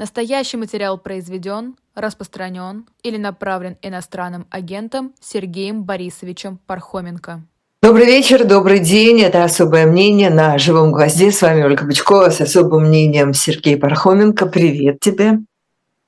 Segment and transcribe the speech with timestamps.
[0.00, 7.42] Настоящий материал произведен, распространен или направлен иностранным агентом Сергеем Борисовичем Пархоменко.
[7.82, 9.20] Добрый вечер, добрый день.
[9.20, 11.30] Это «Особое мнение» на «Живом гвозде».
[11.30, 14.46] С вами Ольга Бычкова с особым мнением Сергей Пархоменко.
[14.46, 15.40] Привет тебе.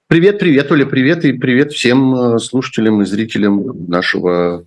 [0.07, 1.27] Привет, привет, Оля, привет.
[1.27, 4.65] И привет всем э, слушателям и зрителям нашего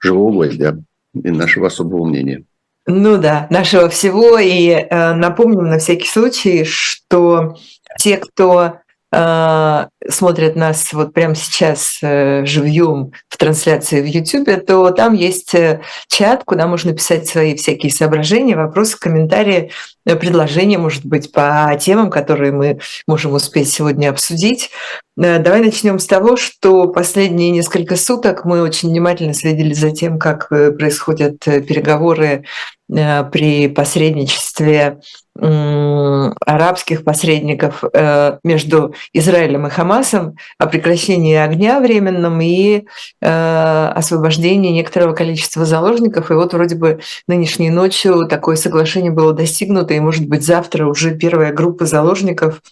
[0.00, 0.78] «Живого гвоздя»
[1.14, 2.42] и нашего «Особого мнения».
[2.90, 4.38] Ну да, нашего всего.
[4.38, 7.58] И э, напомним на всякий случай, что
[7.98, 8.78] те, кто
[9.12, 15.54] э, смотрят нас вот прямо сейчас э, живьем в трансляции в YouTube, то там есть
[15.54, 19.72] э, чат, куда можно писать свои всякие соображения, вопросы, комментарии,
[20.16, 24.70] предложения, может быть, по темам, которые мы можем успеть сегодня обсудить.
[25.18, 30.18] Э, давай начнем с того, что последние несколько суток мы очень внимательно следили за тем,
[30.18, 32.44] как э, происходят переговоры
[32.88, 34.98] при посредничестве
[35.40, 42.86] арабских посредников э, между Израилем и Хамасом о прекращении огня временном и
[43.20, 46.32] э, освобождении некоторого количества заложников.
[46.32, 51.14] И вот вроде бы нынешней ночью такое соглашение было достигнуто, и, может быть, завтра уже
[51.14, 52.62] первая группа заложников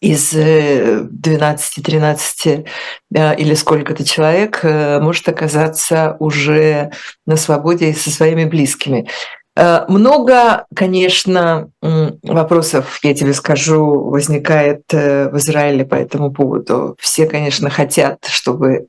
[0.00, 2.66] из 12-13
[3.14, 6.90] э, или сколько-то человек может оказаться уже
[7.24, 9.08] на свободе со своими близкими.
[9.54, 16.96] Э, много, конечно, вопросов, я тебе скажу, возникает э, в Израиле по этому поводу.
[16.98, 18.86] Все, конечно, хотят, чтобы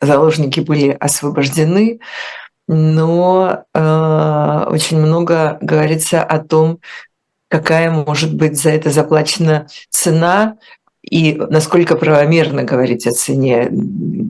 [0.00, 1.98] заложники были освобождены,
[2.68, 6.80] но э, очень много говорится о том,
[7.48, 10.56] какая может быть за это заплачена цена
[11.02, 13.70] и насколько правомерно говорить о цене.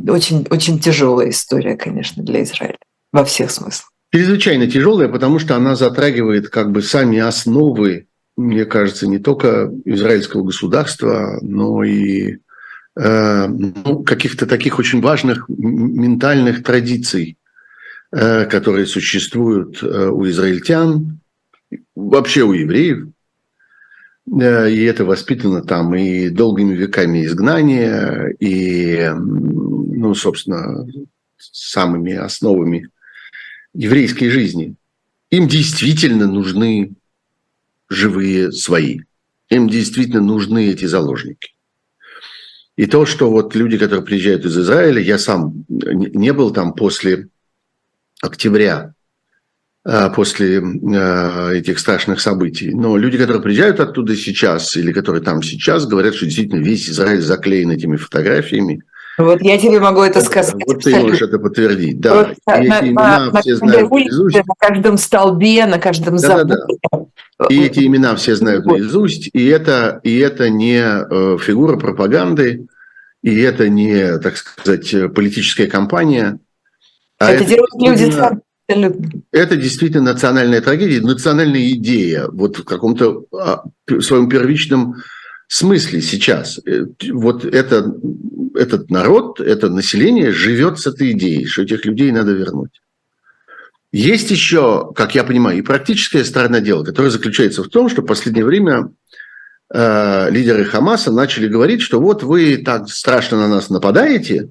[0.08, 2.76] Очень, очень тяжелая история, конечно, для Израиля
[3.12, 8.06] во всех смыслах чрезвычайно тяжелая, потому что она затрагивает как бы сами основы,
[8.36, 12.38] мне кажется, не только израильского государства, но и
[12.98, 17.36] э, ну, каких-то таких очень важных ментальных традиций,
[18.10, 21.18] которые существуют э, у израильтян,
[21.94, 23.08] вообще у евреев.
[24.40, 30.86] Э, и это воспитано там и долгими веками изгнания, и, ну, собственно,
[31.38, 32.88] самыми основами
[33.74, 34.74] еврейской жизни.
[35.30, 36.92] Им действительно нужны
[37.88, 39.00] живые свои.
[39.50, 41.52] Им действительно нужны эти заложники.
[42.76, 47.28] И то, что вот люди, которые приезжают из Израиля, я сам не был там после
[48.26, 48.92] октября,
[49.84, 52.74] а, после а, этих страшных событий.
[52.74, 57.22] Но люди, которые приезжают оттуда сейчас или которые там сейчас, говорят, что действительно весь Израиль
[57.22, 58.82] заклеен этими фотографиями–
[59.18, 60.54] вот я тебе могу это сказать.
[60.66, 62.14] Вот ты можешь это подтвердить, да.
[62.14, 66.16] Вот, и эти на, имена на, все на знают улице, На каждом столбе, на каждом
[66.16, 66.56] да, заборе.
[66.90, 66.98] Да,
[67.38, 67.46] да.
[67.48, 68.78] И эти имена все знают вот.
[68.78, 72.66] наизусть, и это, и это не э, фигура пропаганды,
[73.22, 76.38] и это не, так сказать, политическая кампания.
[77.18, 78.40] А это, это делают люди сами.
[79.30, 83.62] Это действительно национальная трагедия, национальная идея, вот в каком-то а,
[84.00, 84.96] своем первичном
[85.46, 86.58] смысле сейчас.
[86.66, 87.94] Э, вот это
[88.56, 92.80] этот народ, это население живет с этой идеей, что этих людей надо вернуть.
[93.92, 98.06] Есть еще, как я понимаю, и практическая сторона дела, которая заключается в том, что в
[98.06, 98.90] последнее время
[99.72, 104.50] э, лидеры Хамаса начали говорить, что вот вы так страшно на нас нападаете,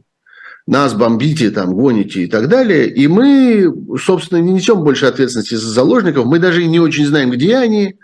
[0.68, 5.70] нас бомбите, там, гоните и так далее, и мы, собственно, не несем больше ответственности за
[5.70, 7.98] заложников, мы даже не очень знаем, где они,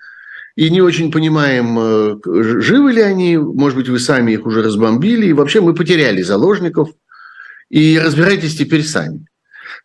[0.56, 2.16] и не очень понимаем, э,
[2.62, 6.90] живы ли они, может быть, вы сами их уже разбомбили, и вообще мы потеряли заложников,
[7.70, 9.26] и разбирайтесь теперь сами.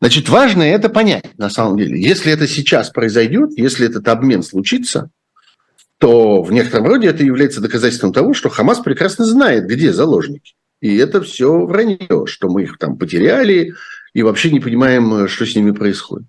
[0.00, 2.00] Значит, важно это понять, на самом деле.
[2.00, 5.10] Если это сейчас произойдет, если этот обмен случится,
[5.98, 10.54] то в некотором роде это является доказательством того, что Хамас прекрасно знает, где заложники.
[10.80, 13.74] И это все вранье, что мы их там потеряли
[14.12, 16.26] и вообще не понимаем, э, что с ними происходит.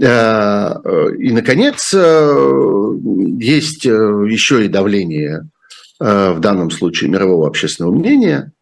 [0.00, 0.74] Э,
[1.18, 2.92] и, наконец, э,
[3.38, 5.48] есть э, еще и давление
[5.98, 8.52] в данном случае мирового общественного мнения.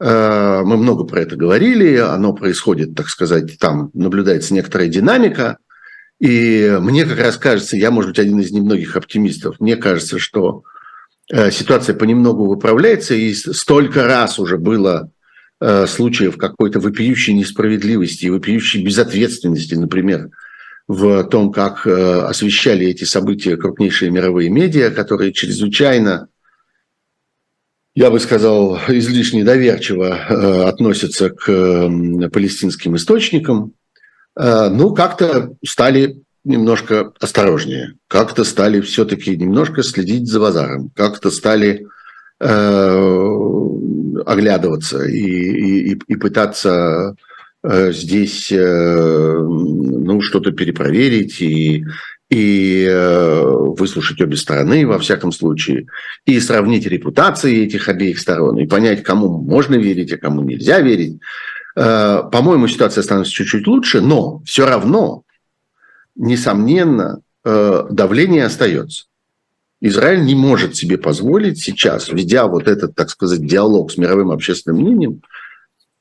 [0.00, 5.58] Мы много про это говорили, оно происходит, так сказать, там наблюдается некоторая динамика.
[6.18, 10.64] И мне как раз кажется, я, может быть, один из немногих оптимистов, мне кажется, что
[11.32, 15.12] ситуация понемногу выправляется, и столько раз уже было
[15.86, 18.30] случаев какой-то вопиющей несправедливости и
[18.82, 20.30] безответственности, например,
[20.90, 26.26] в том, как э, освещали эти события крупнейшие мировые медиа, которые чрезвычайно,
[27.94, 31.46] я бы сказал, излишне доверчиво э, относятся к
[32.32, 33.74] палестинским источникам,
[34.36, 41.86] э, ну, как-то стали немножко осторожнее, как-то стали все-таки немножко следить за базаром, как-то стали
[44.26, 47.14] оглядываться и, и, и пытаться
[47.62, 51.84] здесь ну, что-то перепроверить и,
[52.30, 52.88] и
[53.76, 55.86] выслушать обе стороны, во всяком случае,
[56.24, 61.20] и сравнить репутации этих обеих сторон, и понять, кому можно верить, а кому нельзя верить.
[61.74, 65.24] По-моему, ситуация становится чуть-чуть лучше, но все равно,
[66.16, 69.04] несомненно, давление остается.
[69.80, 74.82] Израиль не может себе позволить сейчас, ведя вот этот, так сказать, диалог с мировым общественным
[74.82, 75.22] мнением,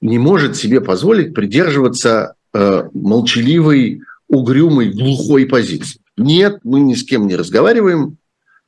[0.01, 5.99] не может себе позволить придерживаться э, молчаливой, угрюмой, глухой позиции.
[6.17, 8.17] Нет, мы ни с кем не разговариваем,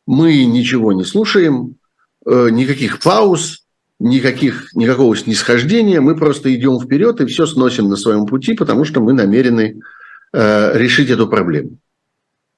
[0.08, 1.76] мы ничего не слушаем,
[2.26, 3.66] э, никаких пауз,
[4.00, 9.02] никаких, никакого снисхождения, мы просто идем вперед и все сносим на своем пути, потому что
[9.02, 9.80] мы намерены э,
[10.34, 11.78] решить эту проблему,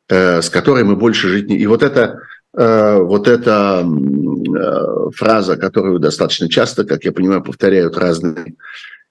[0.09, 1.57] э, с которой мы больше жить не...
[1.57, 2.19] И вот это
[2.55, 8.55] Э, вот эта э, фраза, которую достаточно часто, как я понимаю, повторяют разные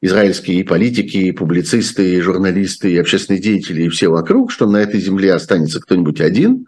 [0.01, 4.77] израильские и политики, и публицисты, и журналисты, и общественные деятели, и все вокруг, что на
[4.77, 6.67] этой земле останется кто-нибудь один,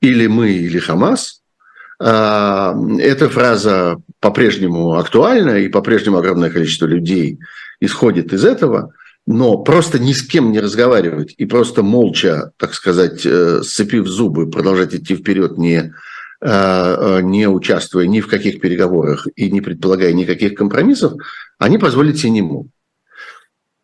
[0.00, 1.42] или мы, или Хамас.
[1.98, 7.38] А, эта фраза по-прежнему актуальна, и по-прежнему огромное количество людей
[7.80, 8.94] исходит из этого,
[9.26, 14.50] но просто ни с кем не разговаривать и просто молча, так сказать, э, сцепив зубы,
[14.50, 15.92] продолжать идти вперед, не
[16.42, 21.12] Э, э, не участвуя ни в каких переговорах и не предполагая никаких компромиссов,
[21.58, 22.72] они позволить себе не могут.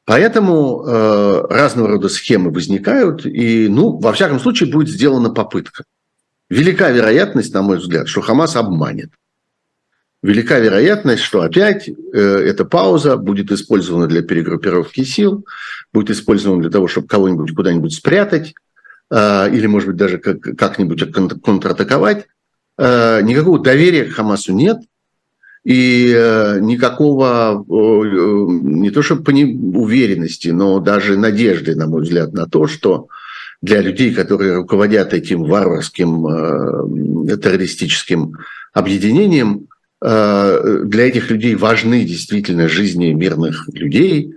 [0.07, 5.85] Поэтому э, разного рода схемы возникают, и, ну, во всяком случае, будет сделана попытка.
[6.49, 9.11] Велика вероятность, на мой взгляд, что Хамас обманет.
[10.23, 15.45] Велика вероятность, что опять э, эта пауза будет использована для перегруппировки сил,
[15.93, 18.55] будет использована для того, чтобы кого-нибудь куда-нибудь спрятать,
[19.11, 22.27] э, или, может быть, даже как- как-нибудь контратаковать.
[22.79, 24.79] Э, никакого доверия к Хамасу нет,
[25.65, 26.11] и
[26.61, 33.09] никакого, не то чтобы уверенности, но даже надежды, на мой взгляд, на то, что
[33.63, 38.35] для людей, которые руководят этим варварским террористическим
[38.75, 39.67] объединением,
[40.01, 44.35] для этих людей важны действительно жизни мирных людей,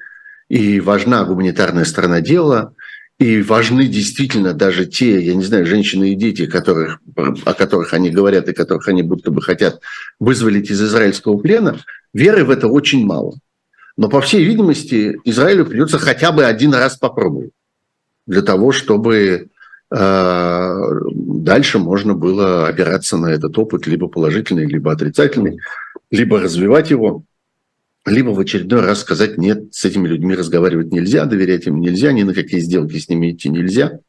[0.47, 2.73] и важна гуманитарная сторона дела,
[3.19, 8.09] и важны действительно даже те, я не знаю, женщины и дети, которых, о которых они
[8.09, 9.81] говорят и которых они будто бы хотят
[10.19, 11.79] вызволить из израильского плена,
[12.13, 13.33] веры в это очень мало.
[13.97, 17.51] Но, по всей видимости, Израилю придется хотя бы один раз попробовать
[18.25, 19.45] для того, чтобы э,
[19.91, 25.59] дальше можно было опираться на этот опыт, либо положительный, либо отрицательный,
[26.11, 27.23] либо развивать его
[28.05, 32.23] либо в очередной раз сказать, нет, с этими людьми разговаривать нельзя, доверять им нельзя, ни
[32.23, 33.99] на какие сделки с ними идти нельзя,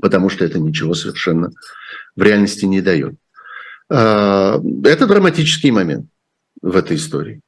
[0.00, 1.50] потому что это ничего совершенно
[2.16, 3.14] в реальности не дает.
[3.88, 6.06] А, это драматический момент
[6.60, 7.40] в этой истории.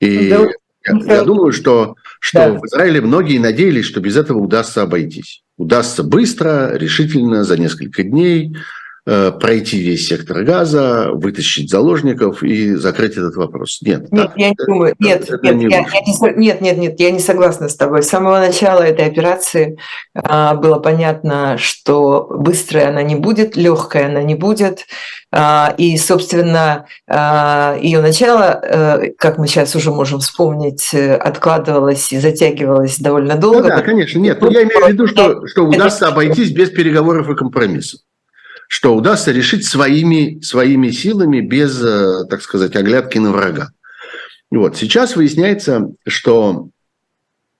[0.00, 0.48] И да,
[0.86, 2.52] я, я думаю, что, что да.
[2.52, 5.42] в Израиле многие надеялись, что без этого удастся обойтись.
[5.56, 8.56] Удастся быстро, решительно, за несколько дней,
[9.04, 13.80] пройти весь сектор газа, вытащить заложников и закрыть этот вопрос.
[13.82, 14.12] Нет.
[14.12, 14.94] Нет, так, я не думаю.
[14.98, 18.02] Нет, это нет, не я, я не, нет, нет, нет, я не согласна с тобой.
[18.02, 19.76] С самого начала этой операции
[20.14, 24.86] а, было понятно, что быстрая она не будет, легкая она не будет.
[25.34, 32.18] А, и, собственно, а, ее начало, а, как мы сейчас уже можем вспомнить, откладывалось и
[32.18, 33.62] затягивалось довольно долго.
[33.62, 34.40] Ну, да, конечно, нет.
[34.40, 38.00] Но я имею в виду, что, что удастся обойтись без переговоров и компромиссов
[38.72, 43.72] что удастся решить своими, своими силами без, э, так сказать, оглядки на врага.
[44.50, 44.78] Вот.
[44.78, 46.70] Сейчас выясняется, что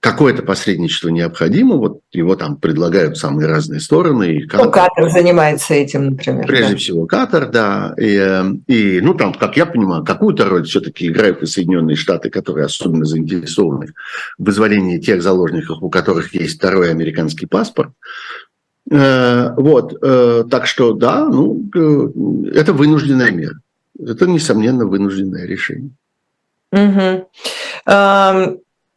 [0.01, 4.37] какое-то посредничество необходимо, вот его там предлагают самые разные стороны.
[4.37, 6.47] И Катар, ну, Катар занимается этим, например.
[6.47, 6.79] Прежде да.
[6.79, 7.95] всего Катар, да.
[7.99, 12.31] И, э, и, ну, там, как я понимаю, какую-то роль все-таки играют и Соединенные Штаты,
[12.31, 13.89] которые особенно заинтересованы
[14.39, 17.93] в вызволении тех заложников, у которых есть второй американский паспорт.
[18.93, 23.59] Э, вот, э, так что да, ну, э, это вынужденная мера.
[23.99, 25.93] Это, несомненно, вынужденное решение.
[26.73, 27.27] Угу.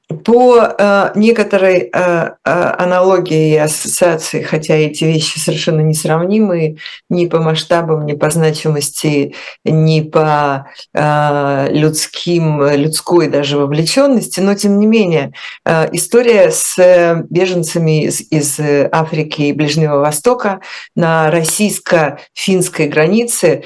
[0.08, 6.78] По э, некоторой э, э, аналогии и ассоциации, хотя эти вещи совершенно несравнимые
[7.10, 9.34] ни по масштабам, ни по значимости,
[9.64, 15.34] ни по э, людским, людской даже вовлеченности, но тем не менее
[15.66, 18.60] э, история с беженцами из, из
[18.92, 20.62] Африки и Ближнего Востока
[20.96, 23.64] на российско-финской границе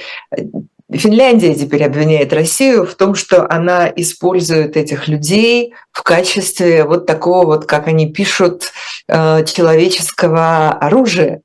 [0.92, 7.46] Финляндия теперь обвиняет Россию в том, что она использует этих людей в качестве вот такого
[7.46, 8.72] вот, как они пишут,
[9.08, 11.42] э, человеческого оружия.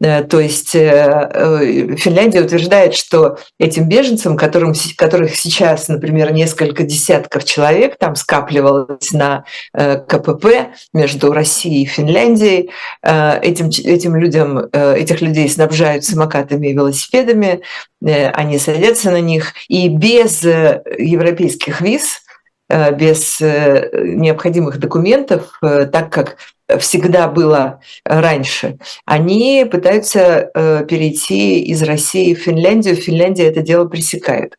[0.00, 6.84] Э, то есть э, э, Финляндия утверждает, что этим беженцам, которым, которых сейчас, например, несколько
[6.84, 12.70] десятков человек там скапливалось на КПП между Россией и Финляндией,
[13.02, 17.60] этим, этим людям, этих людей снабжают самокатами и велосипедами,
[18.00, 22.22] они садятся на них, и без европейских виз
[22.68, 26.36] без необходимых документов, так как
[26.78, 32.96] всегда было раньше, они пытаются э, перейти из России в Финляндию.
[32.96, 34.58] Финляндия это дело пресекает.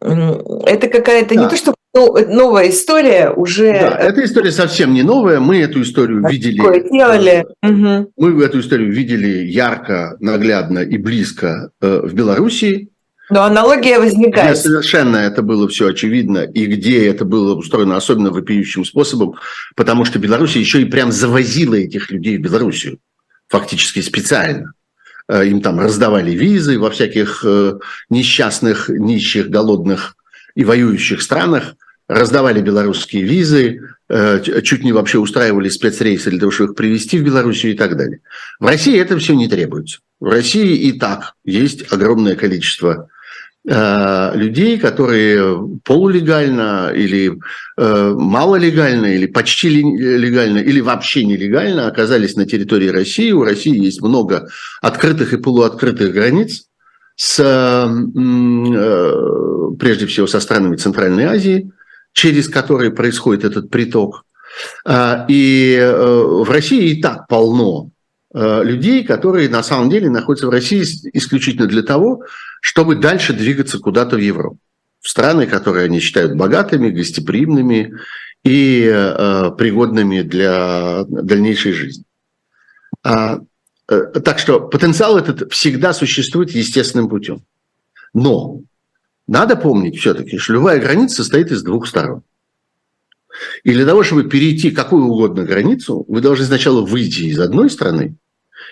[0.00, 1.42] Это какая-то да.
[1.42, 3.72] не то, что новая история уже.
[3.72, 5.40] Да, эта история совсем не новая.
[5.40, 6.88] Мы эту историю видели.
[6.90, 7.46] Делали.
[7.62, 8.12] Угу.
[8.16, 12.89] Мы эту историю видели ярко, наглядно и близко э, в Белоруссии.
[13.30, 14.52] Но аналогия возникает.
[14.52, 19.36] Где совершенно это было все очевидно, и где это было устроено особенно вопиющим способом,
[19.76, 22.98] потому что Беларусь еще и прям завозила этих людей в Белоруссию,
[23.48, 24.74] фактически специально.
[25.28, 30.16] Э, им там раздавали визы во всяких э, несчастных, нищих, голодных
[30.56, 31.76] и воюющих странах,
[32.08, 37.22] раздавали белорусские визы, э, чуть не вообще устраивали спецрейсы для того, чтобы их привезти в
[37.22, 38.20] Белоруссию и так далее.
[38.58, 40.00] В России это все не требуется.
[40.18, 43.08] В России и так есть огромное количество
[43.64, 47.38] людей, которые полулегально или
[47.76, 53.32] э, малолегально, или почти легально, или вообще нелегально оказались на территории России.
[53.32, 54.48] У России есть много
[54.80, 56.68] открытых и полуоткрытых границ
[57.16, 57.86] с, э,
[59.78, 61.70] прежде всего со странами Центральной Азии,
[62.14, 64.24] через которые происходит этот приток.
[64.88, 67.90] И в России и так полно
[68.32, 72.24] людей, которые на самом деле находятся в России исключительно для того,
[72.60, 74.58] чтобы дальше двигаться куда-то в Европу,
[75.00, 77.94] в страны, которые они считают богатыми, гостеприимными
[78.44, 82.04] и э, пригодными для дальнейшей жизни.
[83.02, 83.40] А,
[83.88, 87.42] э, так что потенциал этот всегда существует естественным путем.
[88.14, 88.60] Но
[89.26, 92.22] надо помнить все-таки, что любая граница состоит из двух сторон.
[93.64, 98.16] И для того, чтобы перейти какую угодно границу, вы должны сначала выйти из одной страны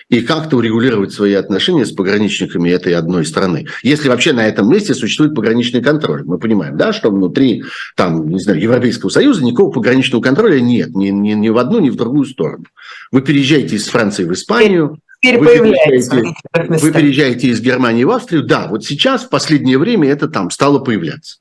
[0.09, 3.67] и как-то урегулировать свои отношения с пограничниками этой одной страны.
[3.83, 6.23] Если вообще на этом месте существует пограничный контроль.
[6.25, 7.63] Мы понимаем, да, что внутри
[7.95, 11.89] там, не знаю, Европейского Союза никакого пограничного контроля нет ни, ни, ни в одну, ни
[11.89, 12.65] в другую сторону.
[13.11, 18.43] Вы переезжаете из Франции в Испанию, вы переезжаете, вы переезжаете из Германии в Австрию.
[18.43, 21.37] Да, вот сейчас, в последнее время, это там стало появляться.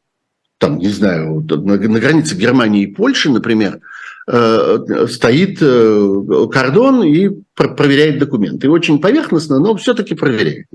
[0.58, 3.80] Там, не знаю, на, границе Германии и Польши, например,
[4.30, 8.68] Э, стоит э, кордон и проверяет документы.
[8.68, 10.66] Очень поверхностно, но все-таки проверяет.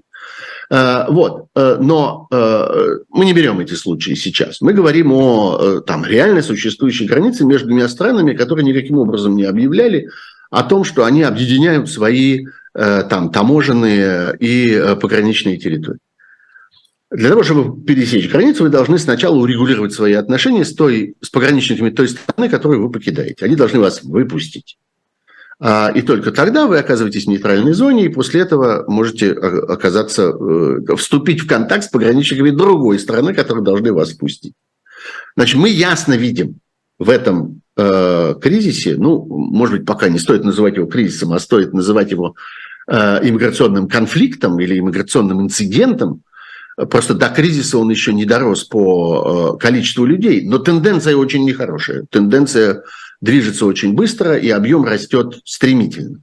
[0.71, 1.49] Э, вот.
[1.55, 4.59] Но мы не берем эти случаи сейчас.
[4.61, 10.09] Мы говорим о там, реально существующей границе между двумя странами, которые никаким образом не объявляли
[10.49, 15.99] о том, что они объединяют свои там, таможенные и пограничные территории.
[17.13, 21.91] Для того, чтобы пересечь границу, вы должны сначала урегулировать свои отношения с, той, с пограничниками
[21.91, 23.45] той страны, которую вы покидаете.
[23.45, 24.77] Они должны вас выпустить.
[25.59, 30.95] А, и только тогда вы оказываетесь в нейтральной зоне, и после этого можете оказаться, э,
[30.95, 34.53] вступить в контакт с пограничниками другой страны, которые должны вас впустить.
[35.35, 36.55] Значит, мы ясно видим
[36.97, 41.73] в этом э, кризисе, ну, может быть, пока не стоит называть его кризисом, а стоит
[41.73, 42.33] называть его
[42.87, 46.23] э, иммиграционным конфликтом или иммиграционным инцидентом,
[46.75, 52.05] Просто до кризиса он еще не дорос по э, количеству людей, но тенденция очень нехорошая.
[52.09, 52.83] Тенденция
[53.21, 56.19] движется очень быстро, и объем растет стремительно.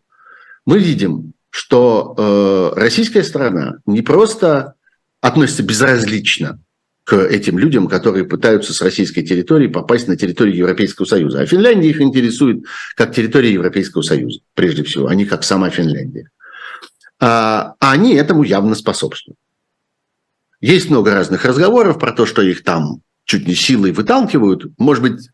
[0.67, 4.75] Мы видим, что э, российская страна не просто
[5.21, 6.59] относится безразлично
[7.05, 11.41] к этим людям, которые пытаются с российской территории попасть на территорию Европейского Союза.
[11.41, 12.65] А Финляндия их интересует
[12.97, 16.29] как территория Европейского Союза, прежде всего, а не как сама Финляндия.
[17.21, 19.40] А они этому явно способствуют.
[20.61, 24.67] Есть много разных разговоров про то, что их там чуть не силой выталкивают.
[24.79, 25.29] Может быть,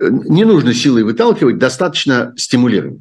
[0.00, 3.00] э, не нужно силой выталкивать, достаточно стимулировать,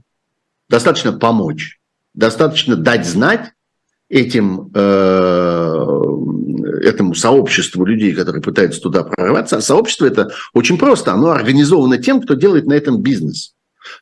[0.69, 1.79] достаточно помочь,
[2.13, 3.51] достаточно дать знать
[4.09, 5.85] этим, э,
[6.81, 9.57] этому сообществу людей, которые пытаются туда прорваться.
[9.57, 13.53] А сообщество это очень просто, оно организовано тем, кто делает на этом бизнес.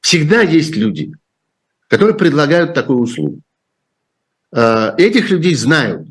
[0.01, 1.11] Всегда есть люди,
[1.87, 3.41] которые предлагают такую услугу.
[4.51, 6.07] Э, этих людей знают,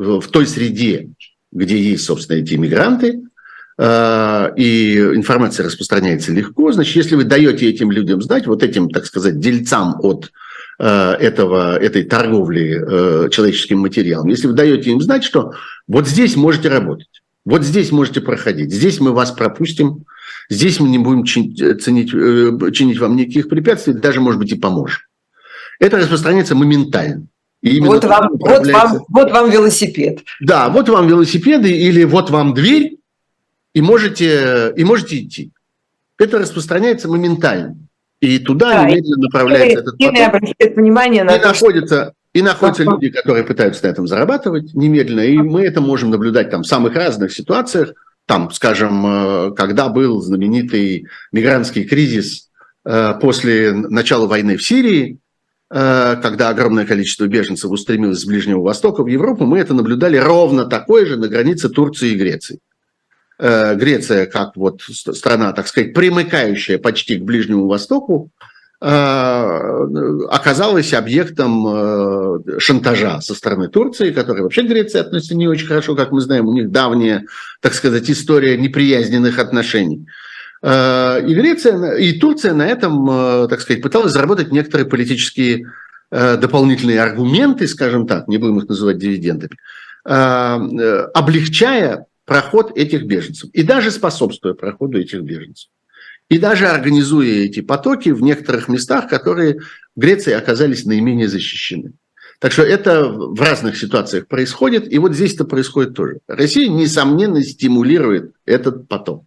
[0.00, 1.10] в той среде,
[1.52, 3.22] где есть, собственно, эти иммигранты,
[3.78, 9.04] э, и информация распространяется легко, значит, если вы даете этим людям знать, вот этим, так
[9.04, 10.30] сказать, дельцам от
[10.78, 15.52] э, этого, этой торговли э, человеческим материалом, если вы даете им знать, что
[15.86, 20.04] вот здесь можете работать, вот здесь можете проходить, здесь мы вас пропустим,
[20.48, 22.10] здесь мы не будем чинить, ценить,
[22.74, 25.00] чинить вам никаких препятствий, даже, может быть, и поможем.
[25.78, 27.26] Это распространяется моментально.
[27.62, 30.20] И вот, вам, вот, вам, вот вам велосипед.
[30.40, 32.96] Да, вот вам велосипеды или вот вам дверь,
[33.74, 35.50] и можете, и можете идти.
[36.18, 37.76] Это распространяется моментально.
[38.20, 40.14] И туда да, немедленно направляется и, этот поток.
[40.14, 42.14] И обращает внимание на и то, находится, что...
[42.32, 46.62] И находятся люди, которые пытаются на этом зарабатывать немедленно, и мы это можем наблюдать там
[46.62, 47.94] в самых разных ситуациях.
[48.26, 52.48] Там, скажем, э, когда был знаменитый мигрантский кризис
[52.84, 55.18] э, после начала войны в Сирии,
[55.72, 61.06] когда огромное количество беженцев устремилось с Ближнего Востока в Европу, мы это наблюдали ровно такое
[61.06, 62.58] же на границе Турции и Греции.
[63.38, 68.32] Греция, как вот страна, так сказать, примыкающая почти к Ближнему Востоку,
[68.82, 69.86] Э,
[70.30, 75.94] оказалась объектом э, шантажа со стороны Турции, которая вообще к Греции относится не очень хорошо,
[75.94, 77.26] как мы знаем, у них давняя,
[77.60, 80.06] так сказать, история неприязненных отношений.
[80.62, 85.66] Э, и Греция, и Турция на этом, так сказать, пыталась заработать некоторые политические
[86.10, 89.52] дополнительные аргументы, скажем так, не будем их называть дивидендами,
[90.02, 95.68] облегчая проход этих беженцев и даже способствуя проходу этих беженцев
[96.30, 99.58] и даже организуя эти потоки в некоторых местах, которые
[99.96, 101.92] в Греции оказались наименее защищены.
[102.38, 106.20] Так что это в разных ситуациях происходит, и вот здесь это происходит тоже.
[106.26, 109.24] Россия, несомненно, стимулирует этот поток.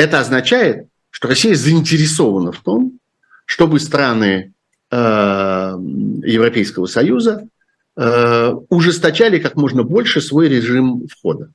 [0.00, 2.98] Это означает, что Россия заинтересована в том,
[3.44, 4.52] чтобы страны
[4.90, 7.46] э, Европейского Союза
[7.96, 11.50] э, ужесточали как можно больше свой режим входа.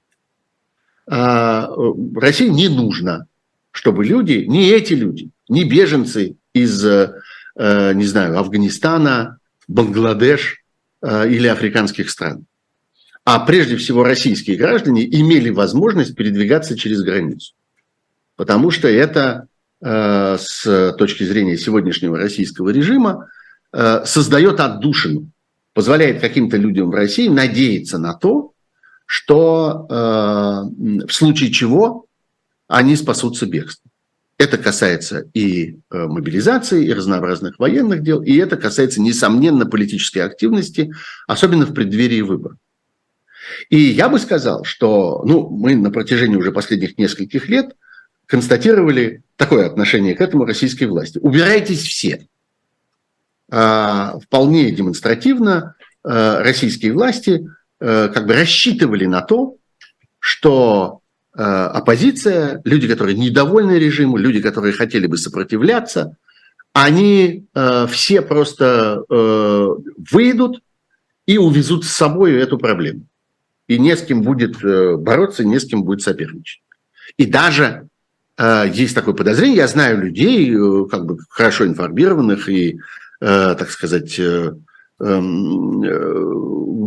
[1.08, 1.68] Э,
[2.16, 3.28] России не нужно
[3.76, 7.12] чтобы люди, не эти люди, не беженцы из, э,
[7.58, 10.64] не знаю, Афганистана, Бангладеш
[11.02, 12.46] э, или африканских стран,
[13.26, 17.54] а прежде всего российские граждане имели возможность передвигаться через границу.
[18.36, 19.48] Потому что это
[19.82, 23.30] э, с точки зрения сегодняшнего российского режима
[24.06, 25.32] создает отдушину,
[25.74, 28.54] позволяет каким-то людям в России надеяться на то,
[29.06, 32.06] что в случае чего
[32.68, 33.92] они спасутся бегством.
[34.38, 40.92] Это касается и э, мобилизации, и разнообразных военных дел, и это касается, несомненно, политической активности,
[41.26, 42.58] особенно в преддверии выборов.
[43.70, 47.76] И я бы сказал, что ну, мы на протяжении уже последних нескольких лет
[48.26, 51.20] констатировали такое отношение к этому российской власти.
[51.20, 52.28] Убирайтесь все.
[53.52, 57.48] А, вполне демонстративно а, российские власти
[57.80, 59.58] а, как бы рассчитывали на то,
[60.20, 61.02] что
[61.38, 66.16] оппозиция, люди, которые недовольны режиму, люди, которые хотели бы сопротивляться,
[66.72, 67.44] они
[67.90, 70.62] все просто выйдут
[71.26, 73.08] и увезут с собой эту проблему.
[73.68, 76.62] И не с кем будет э, бороться, не с кем будет соперничать.
[77.18, 77.88] И даже
[78.40, 82.78] есть такое подозрение, я знаю людей, э, как бы хорошо информированных и,
[83.22, 84.52] э, так сказать, э,
[84.98, 85.82] Эм,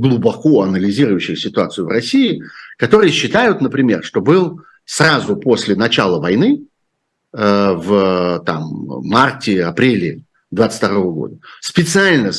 [0.00, 2.42] глубоко анализирующих ситуацию в России,
[2.78, 6.64] которые считают, например, что был сразу после начала войны,
[7.30, 8.64] в там,
[9.04, 12.30] марте, апреле 22 года, специально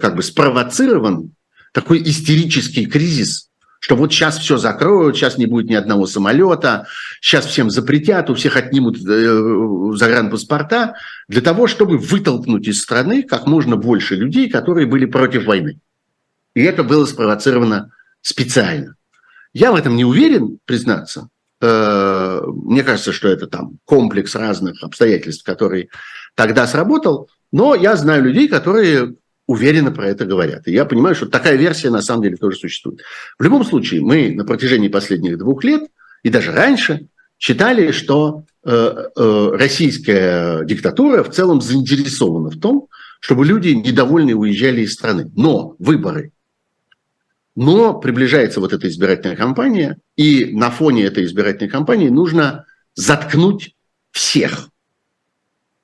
[0.00, 1.32] как бы спровоцирован
[1.72, 3.48] такой истерический кризис
[3.82, 6.86] что вот сейчас все закроют, сейчас не будет ни одного самолета,
[7.20, 10.94] сейчас всем запретят, у всех отнимут э, загранпаспорта,
[11.26, 15.80] для того, чтобы вытолкнуть из страны как можно больше людей, которые были против войны.
[16.54, 17.90] И это было спровоцировано
[18.20, 18.94] специально.
[19.52, 21.28] Я в этом не уверен, признаться.
[21.60, 25.90] Э, мне кажется, что это там комплекс разных обстоятельств, который
[26.36, 27.28] тогда сработал.
[27.50, 29.16] Но я знаю людей, которые
[29.46, 30.66] уверенно про это говорят.
[30.68, 33.00] И я понимаю, что такая версия на самом деле тоже существует.
[33.38, 35.82] В любом случае, мы на протяжении последних двух лет
[36.22, 42.88] и даже раньше считали, что э, э, российская диктатура в целом заинтересована в том,
[43.20, 45.30] чтобы люди недовольные уезжали из страны.
[45.34, 46.32] Но выборы.
[47.54, 53.74] Но приближается вот эта избирательная кампания, и на фоне этой избирательной кампании нужно заткнуть
[54.10, 54.70] всех.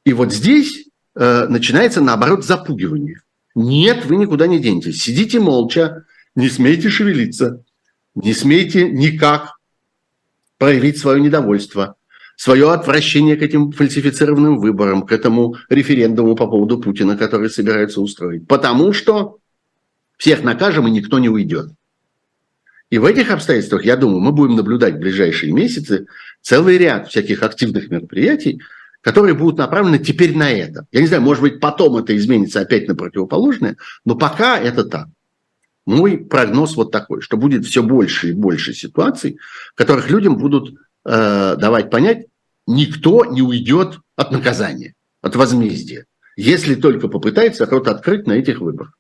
[0.05, 3.21] И вот здесь э, начинается, наоборот, запугивание.
[3.61, 5.03] Нет, вы никуда не денетесь.
[5.03, 6.05] Сидите молча,
[6.37, 7.65] не смейте шевелиться,
[8.15, 9.55] не смейте никак
[10.59, 11.97] проявить свое недовольство,
[12.37, 18.47] свое отвращение к этим фальсифицированным выборам, к этому референдуму по поводу Путина, который собирается устроить.
[18.47, 19.39] Потому что
[20.19, 21.73] всех накажем, и никто не уйдет.
[22.91, 26.07] И в этих обстоятельствах, я думаю, мы будем наблюдать в ближайшие месяцы
[26.43, 28.63] целый ряд всяких активных мероприятий,
[29.09, 30.87] которые будут направлены теперь на это.
[30.93, 35.07] Я не знаю, может быть, потом это изменится опять на противоположное, но пока это так.
[35.87, 39.39] Мой прогноз вот такой, что будет все больше и больше ситуаций,
[39.73, 40.75] в которых людям будут
[41.07, 42.27] э, давать понять,
[42.67, 44.93] никто не уйдет от наказания,
[45.23, 46.05] от возмездия,
[46.37, 48.93] если только попытается рот открыть на этих выборах.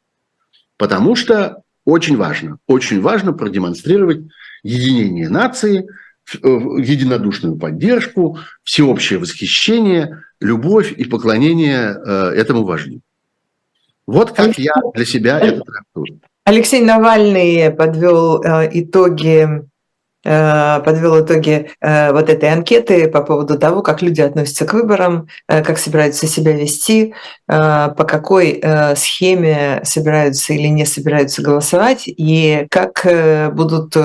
[0.78, 4.22] Потому что очень важно, очень важно продемонстрировать
[4.62, 5.86] единение нации,
[6.34, 13.00] единодушную поддержку, всеобщее восхищение, любовь и поклонение э, этому вождю.
[14.06, 16.20] Вот как я для себя это трактую.
[16.44, 19.77] Алексей Навальный подвел э, итоги Э,
[20.24, 25.62] подвел итоги э, вот этой анкеты по поводу того, как люди относятся к выборам, э,
[25.62, 27.14] как собираются себя вести,
[27.46, 28.62] по какой
[28.94, 33.06] схеме собираются или не собираются голосовать, и как
[33.54, 33.96] будут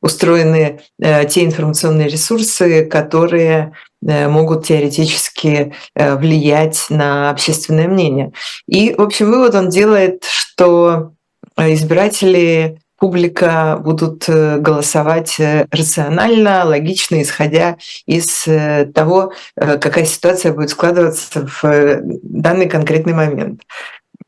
[0.00, 8.32] устроены те информационные ресурсы, которые могут теоретически влиять на общественное мнение.
[8.66, 11.12] И, в общем, вывод он делает, что
[11.56, 20.68] избиратели публика будут э, голосовать э, рационально, логично, исходя из э, того, какая ситуация будет
[20.68, 23.62] складываться в данный конкретный момент.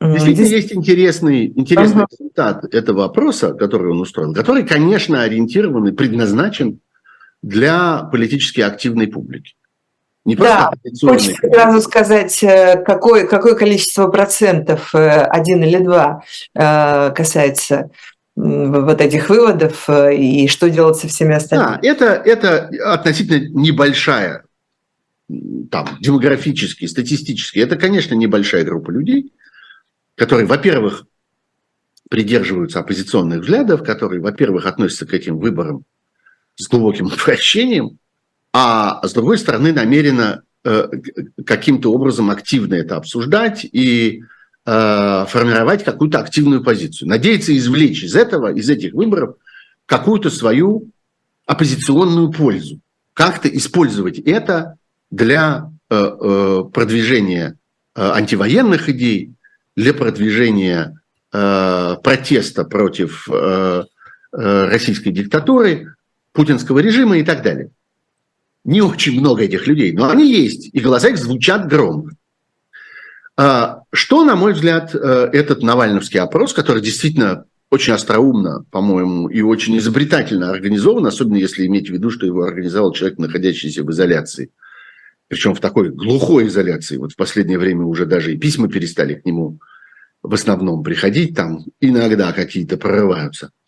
[0.00, 0.62] Действительно, Здесь...
[0.62, 2.06] есть интересный, интересный ага.
[2.10, 6.80] результат этого вопроса, который он устроил, который, конечно, ориентирован и предназначен
[7.42, 9.52] для политически активной публики.
[10.24, 12.44] Не да, хочется сразу сказать,
[12.86, 16.22] какое, какое количество процентов, один или два,
[16.54, 17.90] касается
[18.34, 21.80] вот этих выводов э, и что делать со всеми остальными?
[21.82, 24.44] Да, это, это относительно небольшая,
[25.70, 29.32] там, демографически, статистически, это, конечно, небольшая группа людей,
[30.14, 31.04] которые, во-первых,
[32.08, 35.84] придерживаются оппозиционных взглядов, которые, во-первых, относятся к этим выборам
[36.56, 37.98] с глубоким отвращением,
[38.52, 40.88] а с другой стороны намеренно э,
[41.46, 44.24] каким-то образом активно это обсуждать и
[44.64, 49.34] Э, формировать какую-то активную позицию, надеяться извлечь из этого, из этих выборов
[49.86, 50.88] какую-то свою
[51.46, 52.78] оппозиционную пользу,
[53.12, 54.76] как-то использовать это
[55.10, 57.56] для э, э, продвижения
[57.96, 59.34] антивоенных идей,
[59.76, 60.98] для продвижения
[61.30, 63.28] протеста против
[64.32, 65.94] российской диктатуры,
[66.32, 67.70] путинского режима и так далее.
[68.64, 72.14] Не очень много этих людей, но они есть, и голоса их звучат громко.
[73.36, 79.40] А, что, на мой взгляд, э, этот Навальновский опрос, который действительно очень остроумно, по-моему, и
[79.40, 84.50] очень изобретательно организован, особенно если иметь в виду, что его организовал человек, находящийся в изоляции.
[85.28, 86.98] Причем в такой глухой изоляции.
[86.98, 89.58] Вот в последнее время уже даже и письма перестали к нему
[90.22, 93.50] в основном приходить, там иногда какие-то прорываются–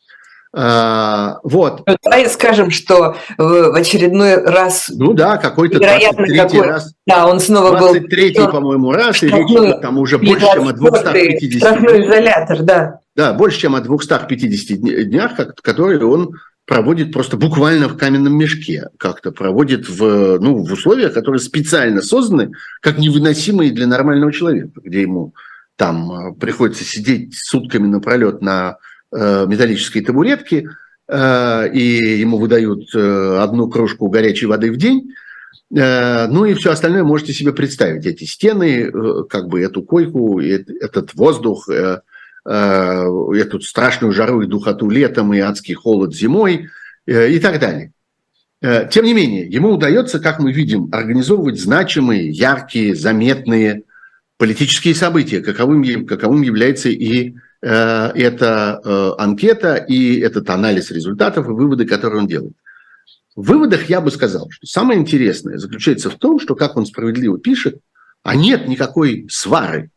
[0.54, 1.82] вот.
[1.86, 4.88] Ну, давай скажем, что в очередной раз...
[4.88, 6.94] Ну да, какой-то 23 какой, раз.
[7.06, 8.50] Да, он снова 23 был...
[8.50, 11.58] по-моему, раз, и речь там уже больше, чем о 250...
[11.58, 13.00] Штрафной изолятор, да.
[13.16, 16.34] Да, больше, чем о 250 днях, которые он
[16.66, 22.52] проводит просто буквально в каменном мешке, как-то проводит в, ну, в условиях, которые специально созданы
[22.80, 25.34] как невыносимые для нормального человека, где ему
[25.76, 28.78] там э, приходится сидеть сутками напролет на
[29.16, 30.68] Э, металлической табуретки,
[31.06, 35.12] э, и ему выдают э, одну кружку горячей воды в день,
[35.70, 38.06] ну и все остальное можете себе представить.
[38.06, 38.92] Эти стены,
[39.28, 46.14] как бы эту койку, этот воздух, эту страшную жару и духоту летом, и адский холод
[46.14, 46.68] зимой
[47.06, 47.92] и так далее.
[48.90, 53.82] Тем не менее, ему удается, как мы видим, организовывать значимые, яркие, заметные
[54.36, 57.34] политические события, каковым, каковым является и
[57.66, 62.52] Э, эта э, анкета и этот анализ результатов и выводы, которые он делает.
[63.34, 67.38] В выводах я бы сказал, что самое интересное заключается в том, что, как он справедливо
[67.38, 67.80] пишет,
[68.22, 69.90] а нет никакой свары,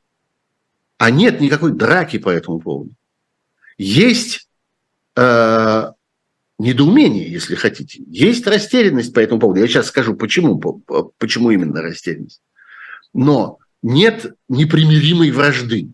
[0.97, 2.91] а нет никакой драки по этому поводу.
[3.77, 4.47] Есть
[5.17, 5.91] э,
[6.59, 9.59] недоумение, если хотите, есть растерянность по этому поводу.
[9.59, 10.57] Я сейчас скажу, почему,
[11.17, 12.41] почему именно растерянность.
[13.13, 15.89] Но нет непримиримой вражды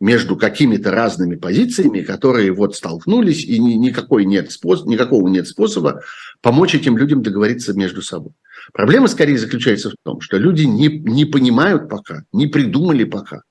[0.00, 6.02] между какими-то разными позициями, которые вот столкнулись, и никакой нет способ, никакого нет способа
[6.40, 8.32] помочь этим людям договориться между собой.
[8.72, 13.42] Проблема скорее заключается в том, что люди не, не понимают пока, не придумали пока,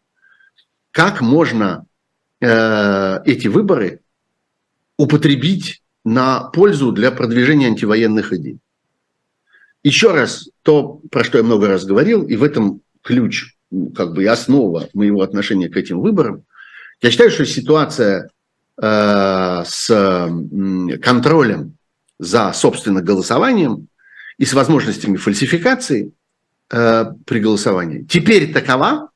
[0.92, 1.86] как можно
[2.40, 4.02] э, эти выборы
[4.98, 8.60] употребить на пользу для продвижения антивоенных идей.
[9.84, 13.57] Еще раз, то, про что я много раз говорил, и в этом ключ
[13.96, 16.44] как бы и основа моего отношения к этим выборам.
[17.02, 18.30] Я считаю, что ситуация
[18.82, 20.32] э, с
[21.02, 21.78] контролем
[22.20, 23.88] за, собственно, голосованием
[24.38, 26.12] и с возможностями фальсификации
[26.72, 29.10] э, при голосовании теперь такова,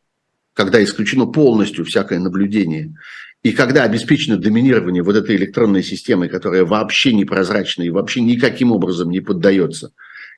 [0.54, 2.94] когда исключено полностью всякое наблюдение,
[3.42, 9.10] и когда обеспечено доминирование вот этой электронной системы, которая вообще непрозрачна и вообще никаким образом
[9.10, 9.92] не поддается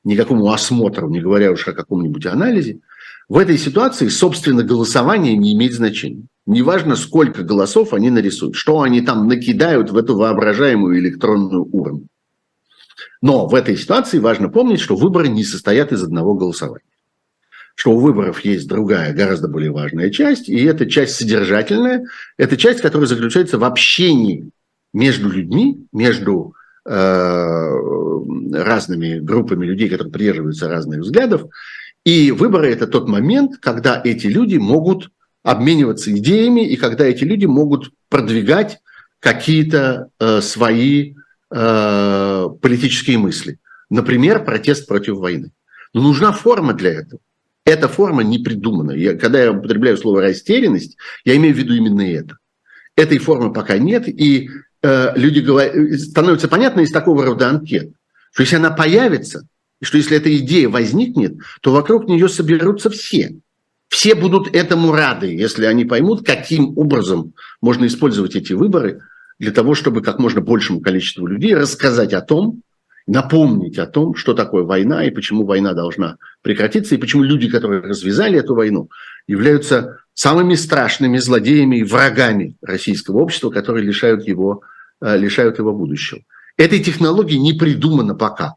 [0.04, 2.80] никакому осмотру, не говоря уж о каком-нибудь анализе,
[3.30, 6.26] в этой ситуации, собственно, голосование не имеет значения.
[6.46, 12.08] Неважно, сколько голосов они нарисуют, что они там накидают в эту воображаемую электронную урну.
[13.22, 16.84] Но в этой ситуации важно помнить, что выборы не состоят из одного голосования.
[17.76, 22.06] Что у выборов есть другая, гораздо более важная часть, и эта часть содержательная,
[22.38, 24.50] это часть, которая заключается в общении
[24.94, 26.54] между людьми, между
[26.86, 27.70] э,
[28.54, 31.46] разными группами людей, которые придерживаются разных взглядов.
[32.06, 35.10] И выборы– это тот момент, когда эти люди могут
[35.42, 38.80] обмениваться идеями, и когда эти люди могут продвигать
[39.20, 41.16] какие-то э, свои
[41.50, 43.60] э, политические мысли.
[43.90, 45.52] Например, протест против войны.
[45.94, 47.22] Но нужна форма для этого.
[47.66, 48.92] Эта форма не придумана.
[48.92, 52.38] Я, когда я употребляю слово растерянность, я имею в виду именно это.
[52.98, 54.50] Этой формы пока нет, и
[54.82, 57.94] э, люди говорят, становится понятно из такого рода анкет,
[58.34, 59.48] что если она появится,
[59.84, 63.36] и что если эта идея возникнет, то вокруг нее соберутся все.
[63.90, 69.02] Все будут этому рады, если они поймут, каким образом можно использовать эти выборы
[69.40, 72.62] для того, чтобы как можно большему количеству людей рассказать о том,
[73.08, 77.82] напомнить о том, что такое война и почему война должна прекратиться, и почему люди, которые
[77.82, 78.90] развязали эту войну,
[79.28, 84.62] являются самыми страшными злодеями и врагами российского общества, которые лишают его,
[85.02, 86.22] э, лишают его будущего.
[86.56, 88.56] Этой технологии не придумано пока.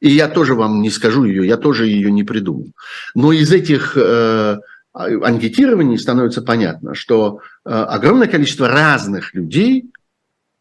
[0.00, 2.68] И я тоже вам не скажу ее, я тоже ее не придумал.
[3.14, 4.58] Но из этих э,
[4.92, 9.90] анкетирований становится понятно, что э, огромное количество разных людей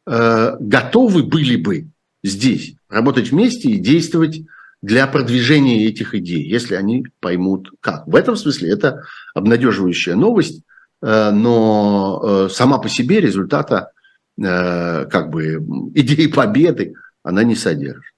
[0.07, 1.87] э, готовы были бы
[2.23, 4.41] здесь работать вместе и действовать
[4.81, 8.07] для продвижения этих идей, если они поймут как.
[8.07, 10.63] В этом смысле это обнадеживающая новость,
[11.01, 13.91] э, но э, сама по себе результата
[14.37, 15.55] э, как бы
[15.95, 16.93] идеи победы
[17.23, 18.14] она не содержит.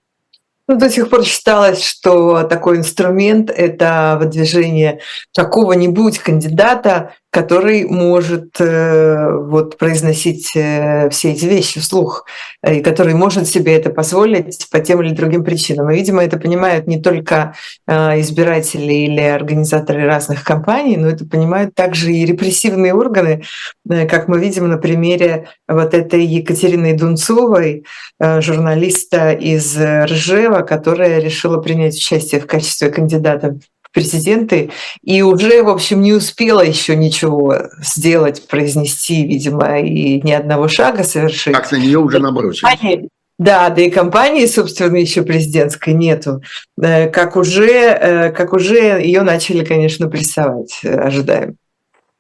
[0.68, 5.00] Ну, до сих пор считалось, что такой инструмент– это выдвижение
[5.34, 12.26] какого-нибудь кандидата, который может э, вот, произносить э, все эти вещи вслух,
[12.64, 15.90] э, и который может себе это позволить по тем или другим причинам.
[15.90, 17.54] И, видимо, это понимают не только
[17.88, 23.44] избиратели или организаторы разных кампаний, но это понимают также и репрессивные органы,
[23.88, 27.86] как мы видим на примере вот этой Екатерины Дунцовой,
[28.20, 33.58] журналиста из Ржева, которая решила принять участие в качестве кандидата
[33.98, 34.70] президенты,
[35.02, 41.04] и уже, в общем, не успела еще ничего сделать, произнести, видимо, и ни одного шага
[41.04, 41.56] совершить.
[41.56, 43.10] Как на нее уже набросили.
[43.40, 46.42] Да, да и компании, собственно, еще президентской нету.
[46.80, 51.56] Э, как уже, э, как уже ее начали, конечно, прессовать, э, ожидаем.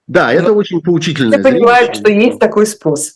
[0.07, 1.37] Да, это Но очень поучительное.
[1.37, 3.13] Я понимаю, что есть такой способ.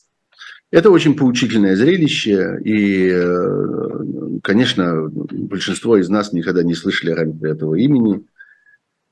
[0.72, 3.14] Это очень поучительное зрелище, и,
[4.42, 8.24] конечно, большинство из нас никогда не слышали раньше этого имени.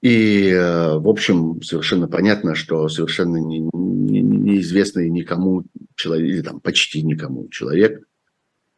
[0.01, 6.61] И, э, в общем, совершенно понятно, что совершенно не, не, неизвестный никому человек, или там
[6.61, 8.03] почти никому человек,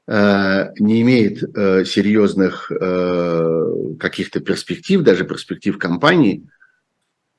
[0.07, 2.71] э, не имеет э, серьезных
[3.99, 6.47] каких-то перспектив, даже перспектив компании,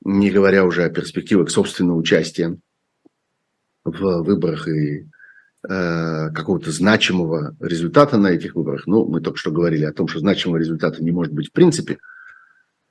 [0.05, 2.57] не говоря уже о перспективах собственного участия
[3.83, 5.07] в выборах и
[5.61, 8.85] какого-то значимого результата на этих выборах.
[8.85, 11.99] Ну, мы только что говорили о том, что значимого результата не может быть в принципе–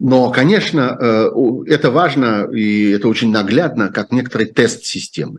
[0.05, 1.31] но, конечно, э,
[1.69, 5.39] это важно и это очень наглядно, как некоторый тест системы.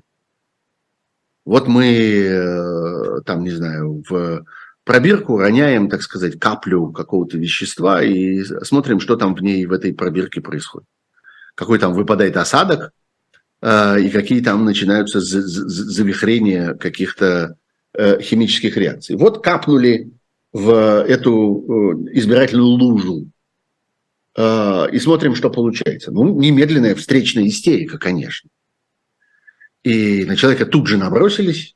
[1.43, 4.45] Вот мы, э, там, не знаю, в
[4.85, 9.93] пробирку роняем, так сказать, каплю какого-то вещества и смотрим, что там в ней, в этой
[9.93, 10.87] пробирке происходит.
[11.55, 12.93] Какой там выпадает осадок,
[13.61, 17.57] э, и какие там начинаются завихрения каких-то
[18.21, 19.17] химических реакций.
[19.17, 20.13] Вот капнули
[20.53, 20.71] в
[21.03, 23.27] эту избирательную лужу
[24.35, 26.11] и смотрим, что получается.
[26.11, 28.49] Ну, немедленная встречная истерика, конечно.
[29.83, 31.75] И на человека тут же набросились,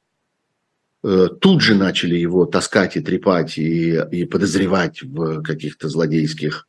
[1.04, 6.68] э, тут же начали его таскать и трепать и, и подозревать в каких-то злодейских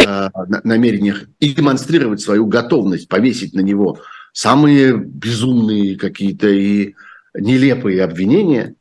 [0.00, 0.28] э,
[0.62, 3.98] намерениях и демонстрировать свою готовность повесить на него
[4.32, 6.94] самые безумные какие-то и
[7.34, 8.76] нелепые обвинения.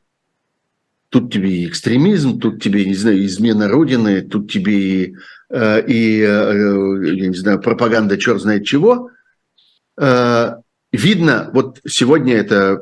[1.09, 5.15] Тут тебе и экстремизм, тут тебе, не знаю, измена Родины, тут тебе и
[5.51, 9.11] и, э, я не знаю, пропаганда черт знает чего,
[9.97, 10.51] э,
[10.91, 12.81] видно, вот сегодня это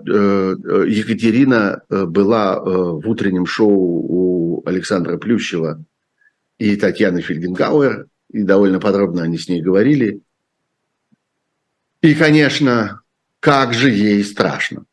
[0.88, 5.84] Екатерина была в утреннем шоу у Александра Плющева
[6.58, 10.22] и Татьяны Фельгенгауэр, и довольно подробно они с ней говорили.
[12.02, 13.02] И, конечно,
[13.40, 14.86] как же ей страшно.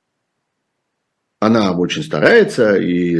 [1.41, 3.19] Она очень старается, и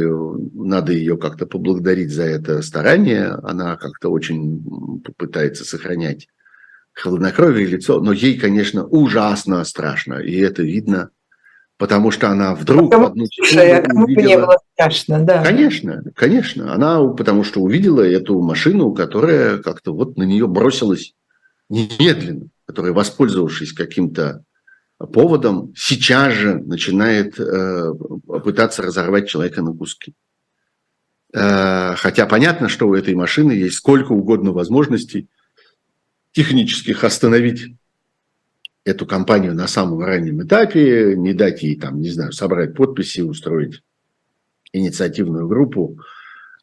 [0.53, 3.29] надо ее как-то поблагодарить за это старание.
[3.43, 6.27] Она как-то очень пытается сохранять
[6.93, 11.09] хладнокровие лицо, но ей, конечно, ужасно страшно, и это видно,
[11.77, 14.27] потому что она вдруг потому, одну слушай, а кому увидела...
[14.27, 15.43] не было страшно, да.
[15.43, 21.13] Конечно, конечно, она потому что увидела эту машину, которая как-то вот на нее бросилась
[21.69, 24.43] немедленно, которая, воспользовавшись каким-то
[25.07, 27.93] поводом, сейчас же начинает э,
[28.43, 30.13] пытаться разорвать человека на куски.
[31.33, 35.29] Э, хотя понятно, что у этой машины есть сколько угодно возможностей
[36.33, 37.75] технических остановить
[38.83, 43.83] эту компанию на самом раннем этапе, не дать ей там, не знаю, собрать подписи, устроить
[44.73, 45.99] инициативную группу,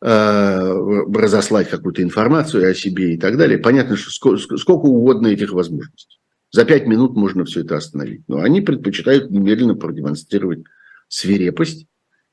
[0.03, 0.73] э,
[1.15, 3.59] разослать какую-то информацию о себе и так далее.
[3.59, 6.19] Понятно, что сколько угодно этих возможностей.
[6.51, 8.23] За пять минут можно все это остановить.
[8.29, 10.65] Но они предпочитают немедленно продемонстрировать
[11.09, 11.87] свирепость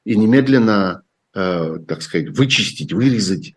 [0.05, 3.55] и немедленно, э, так сказать, вычистить, вырезать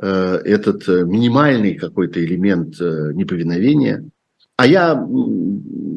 [0.00, 4.08] э, этот минимальный какой-то элемент неповиновения–
[4.56, 4.94] а я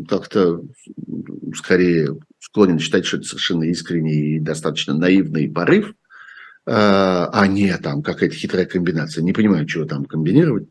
[0.07, 0.61] как-то
[1.55, 5.93] скорее склонен считать, что это совершенно искренний и достаточно наивный порыв,
[6.65, 9.23] а не там какая-то хитрая комбинация.
[9.23, 10.67] Не понимаю, чего там комбинировать.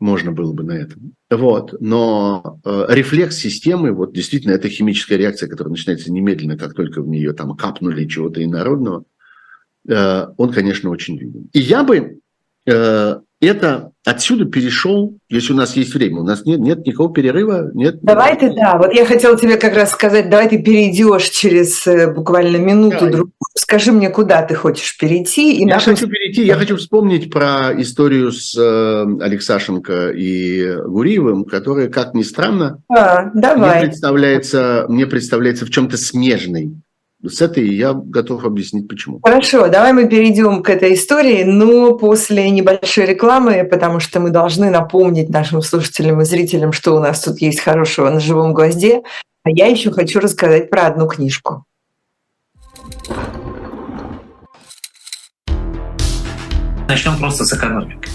[0.00, 1.14] Можно было бы на этом.
[1.28, 1.74] Вот.
[1.80, 7.08] Но э, рефлекс системы, вот действительно, это химическая реакция, которая начинается немедленно, как только в
[7.08, 9.04] нее там капнули чего-то инородного,
[9.88, 11.48] э, он, конечно, очень виден.
[11.52, 12.20] И я бы
[12.66, 17.70] э, это отсюда перешел, если у нас есть время, у нас нет, нет никакого перерыва,
[17.74, 18.00] нет.
[18.02, 22.12] Давай ты, да, вот я хотела тебе как раз сказать, давай ты перейдешь через э,
[22.12, 23.32] буквально минуту другую.
[23.54, 25.58] Скажи мне, куда ты хочешь перейти?
[25.58, 25.94] И я нашим...
[25.94, 32.22] хочу перейти, я хочу вспомнить про историю с э, Алексашенко и Гуриевым, которая, как ни
[32.22, 33.80] странно, а, давай.
[33.80, 36.72] Мне представляется, мне представляется в чем-то смежной
[37.24, 39.20] с этой я готов объяснить, почему.
[39.24, 44.70] Хорошо, давай мы перейдем к этой истории, но после небольшой рекламы, потому что мы должны
[44.70, 49.02] напомнить нашим слушателям и зрителям, что у нас тут есть хорошего на живом гвозде.
[49.42, 51.64] А я еще хочу рассказать про одну книжку.
[56.88, 58.08] Начнем просто с экономики.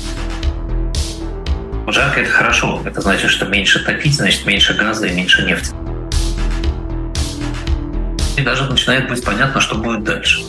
[1.87, 2.81] Жарко– это хорошо.
[2.85, 5.73] Это значит, что меньше топить, значит меньше газа и меньше нефти.
[8.35, 10.41] И даже начинает быть понятно, что будет дальше.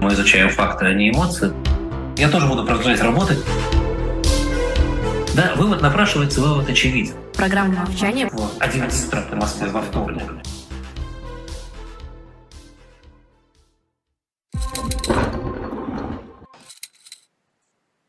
[0.00, 1.52] Мы изучаем факты, а не эмоции.
[2.16, 3.38] Я тоже буду продолжать работать.
[5.34, 7.14] Да, вывод напрашивается, вывод очевиден.
[7.34, 8.28] Программа молчания.
[8.32, 10.22] Вот, 11 утра по Москве во вторник.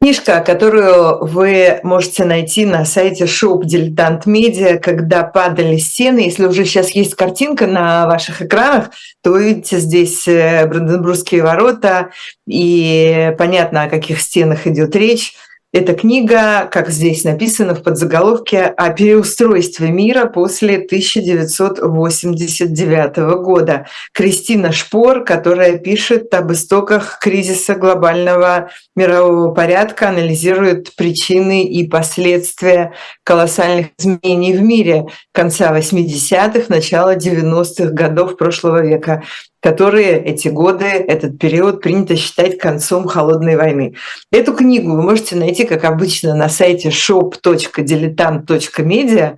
[0.05, 6.19] Книжка, которую вы можете найти на сайте шоп Дилетант Медиа, когда падали стены.
[6.19, 8.91] Если уже сейчас есть картинка на ваших экранах,
[9.23, 12.11] то вы видите здесь э, Бранденбургские ворота,
[12.45, 15.33] и понятно, о каких стенах идет речь.
[15.73, 23.86] Эта книга, как здесь написано в подзаголовке, о переустройстве мира после 1989 года.
[24.13, 32.93] Кристина Шпор, которая пишет об истоках кризиса глобального мирового порядка, анализирует причины и последствия
[33.25, 39.23] колоссальных изменений в мире конца 80-х, начала 90-х годов прошлого века
[39.65, 43.95] которые эти годы, этот период принято считать концом холодной войны.
[44.32, 49.38] Эту книгу вы можете найти, как обычно, на сайте shop.diletant.media.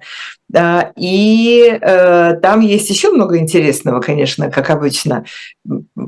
[0.98, 5.24] И э, там есть еще много интересного, конечно, как обычно.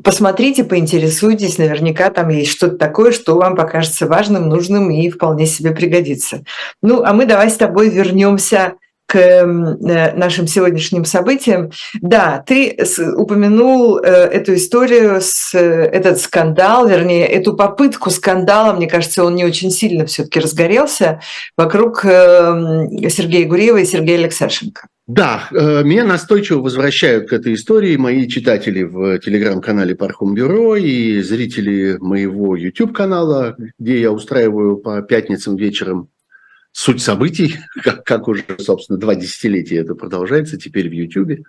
[0.04, 5.72] Посмотрите, поинтересуйтесь, наверняка там есть что-то такое, что вам покажется важным, нужным и вполне себе
[5.72, 6.44] пригодится.
[6.82, 8.74] Ну, а мы давай с тобой вернемся
[9.10, 11.72] к э, нашим сегодняшним событиям.
[12.00, 12.78] Да, ты
[13.18, 15.20] упомянул э, эту историю,
[15.54, 21.22] э, этот скандал, вернее, эту попытку скандала, мне кажется, он не очень сильно все-таки разгорелся
[21.58, 24.88] вокруг Сергея Гуреева и Сергея Алексашенко.
[25.08, 31.98] Да, меня настойчиво возвращают к этой истории мои читатели в телеграм-канале Пархум Бюро и зрители
[32.00, 36.10] моего YouTube-канала, где я устраиваю по пятницам вечером
[36.80, 41.44] суть событий, как, как уже, собственно, два десятилетия это продолжается теперь в Ютьюбе.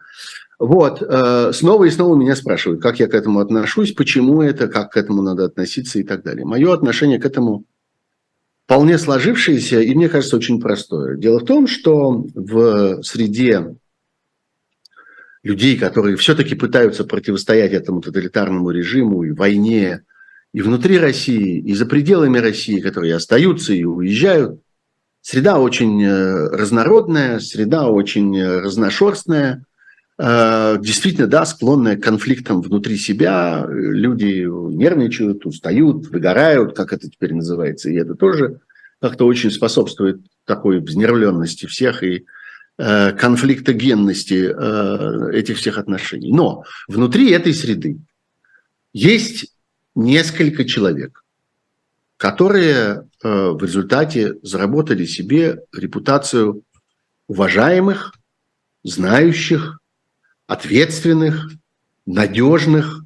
[0.59, 4.93] Вот, э, снова и снова меня спрашивают, как я к этому отношусь, почему это, как
[4.93, 6.45] к этому надо относиться и так далее.
[6.45, 7.65] Мое отношение к этому
[8.67, 11.17] вполне сложившееся и, мне кажется, очень простое.
[11.17, 13.77] Дело в том, что в среде
[15.45, 20.03] людей, которые все-таки пытаются противостоять этому тоталитарному режиму и войне,
[20.53, 24.61] и внутри России, и за пределами России, которые остаются и уезжают,
[25.23, 29.65] Среда очень э, разнородная, среда очень э, разношерстная,
[30.19, 33.67] э, действительно, да, склонная к конфликтам внутри себя.
[33.69, 38.61] Люди нервничают, устают, выгорают, как это теперь называется, и это тоже
[39.01, 42.25] как-то очень способствует такой взнервленности всех и
[42.77, 46.33] конфликтогенности этих всех отношений.
[46.33, 47.99] Но внутри этой среды
[48.95, 49.53] есть
[49.95, 51.23] несколько человек,
[52.17, 56.63] которые в результате заработали себе репутацию
[57.29, 58.15] уважаемых,
[58.83, 59.79] знающих,
[60.47, 61.51] ответственных,
[62.07, 63.05] надежных,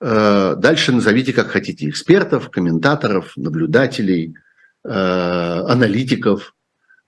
[0.00, 4.34] э, дальше назовите как хотите, экспертов, комментаторов, наблюдателей,
[4.84, 6.54] э, аналитиков,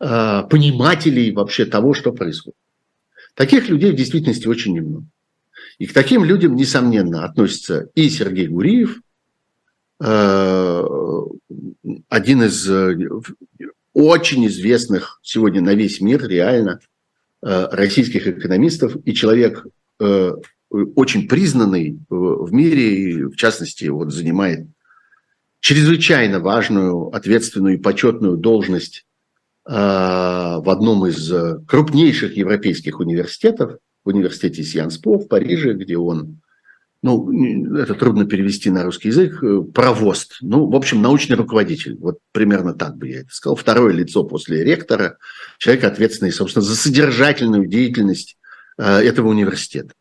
[0.00, 2.56] э, понимателей вообще того, что происходит.
[3.34, 5.04] Таких людей в действительности очень немного.
[5.78, 9.00] И к таким людям, несомненно, относится и Сергей Гуриев,
[10.00, 11.42] один
[12.42, 12.70] из
[13.92, 16.80] очень известных сегодня на весь мир реально
[17.40, 19.66] российских экономистов и человек
[20.70, 24.66] очень признанный в мире и, в частности, вот занимает
[25.60, 29.06] чрезвычайно важную, ответственную и почетную должность
[29.66, 31.32] э, в одном из
[31.66, 36.40] крупнейших европейских университетов, в университете Сианспо в Париже, где он,
[37.02, 42.18] ну, это трудно перевести на русский язык, э, провост, ну, в общем, научный руководитель, вот
[42.32, 45.18] примерно так бы я это сказал, второе лицо после ректора,
[45.58, 48.36] человек ответственный, собственно, за содержательную деятельность
[48.78, 49.94] э, этого университета.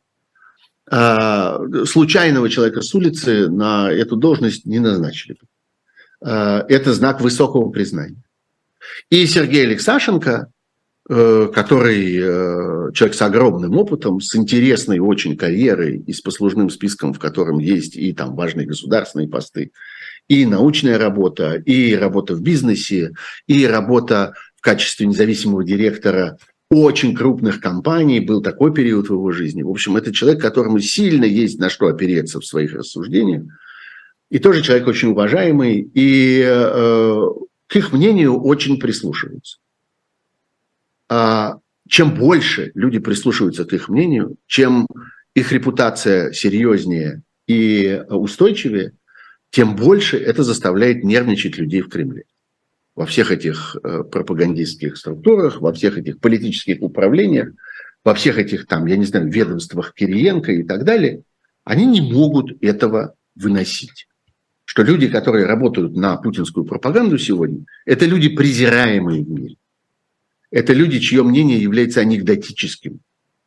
[0.89, 5.37] А, случайного человека с улицы на эту должность не назначили.
[6.21, 8.23] А, это знак высокого признания.
[9.09, 10.56] И Сергей Алексашенко, э,
[11.09, 17.19] который э, человек с огромным опытом, с интересной очень карьерой и с послужным списком, в
[17.19, 19.71] котором есть и там важные государственные посты,
[20.27, 23.13] и научная работа, и работа в бизнесе,
[23.47, 26.37] и работа в качестве независимого директора
[26.69, 29.63] очень крупных компаний, был такой период в его жизни.
[29.63, 33.43] В общем, это человек, которому сильно есть на что опереться в своих рассуждениях.
[34.29, 37.21] И тоже человек очень уважаемый, и э,
[37.67, 39.59] к их мнению очень прислушиваются.
[41.09, 44.87] А чем больше люди прислушиваются к их мнению, чем
[45.33, 48.93] их репутация серьезнее и устойчивее,
[49.49, 52.23] тем больше это заставляет нервничать людей в Кремле
[52.97, 57.49] во всех этих э, пропагандистских структурах, во всех этих политических управлениях,
[58.03, 61.21] во всех этих там, я не знаю, ведомствах Кириенко и так далее,
[61.63, 64.07] они не могут этого выносить.
[64.65, 69.55] Что люди, которые работают на путинскую пропаганду сегодня, это люди презираемые в мире.
[70.51, 72.99] Это люди, чье мнение является анекдотическим.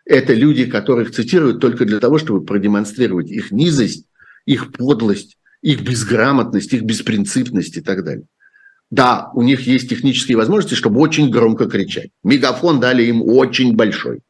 [0.05, 4.07] Это люди, которых цитируют только для того, чтобы продемонстрировать их низость,
[4.45, 8.25] их подлость, их безграмотность, их беспринципность и так далее.
[8.91, 12.11] Да, у них есть технические возможности, чтобы очень громко кричать.
[12.25, 14.21] Мегафон дали им очень большой.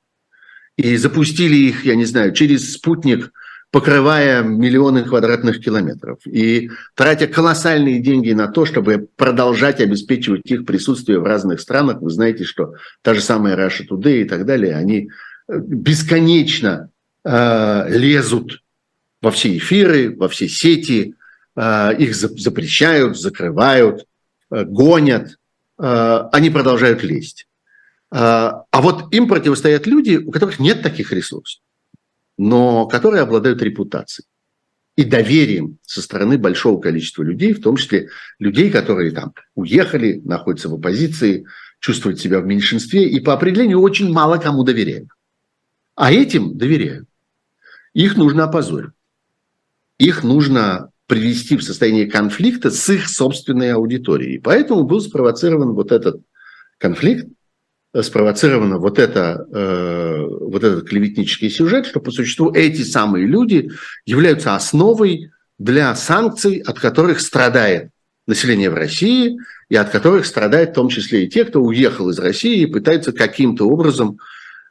[0.76, 3.32] И запустили их, я не знаю, через спутник,
[3.70, 6.18] покрывая миллионы квадратных километров.
[6.26, 12.00] И тратя колоссальные деньги на то, чтобы продолжать обеспечивать их присутствие в разных странах.
[12.00, 15.08] Вы знаете, что та же самая Russia Today и так далее, они
[15.48, 16.90] э, бесконечно
[17.24, 18.62] э, лезут
[19.22, 21.14] во все эфиры, во все сети,
[21.54, 24.04] э, их запрещают, закрывают,
[24.50, 25.38] Э, гонят,
[25.78, 27.46] э, они продолжают лезть.
[28.12, 28.16] Э,
[28.70, 31.62] а вот им противостоят люди, у которых нет таких ресурсов,
[32.42, 34.26] но которые обладают репутацией
[34.96, 40.70] и доверием со стороны большого количества людей, в том числе людей, которые там уехали, находятся
[40.70, 41.44] в оппозиции,
[41.80, 45.10] чувствуют себя в меньшинстве и по определению очень мало кому доверяют.
[45.96, 47.06] А этим доверяют.
[47.92, 48.92] Их нужно опозорить.
[49.98, 54.40] Их нужно привести в состояние конфликта с их собственной аудиторией.
[54.40, 56.22] Поэтому был спровоцирован вот этот
[56.78, 57.26] конфликт,
[58.02, 63.70] спровоцировано вот, это, э, вот этот клеветнический сюжет, что по существу эти самые люди
[64.06, 67.90] являются основой для санкций, от которых страдает
[68.26, 69.38] население в России
[69.68, 73.12] и от которых страдают в том числе и те, кто уехал из России и пытается
[73.12, 74.18] каким-то образом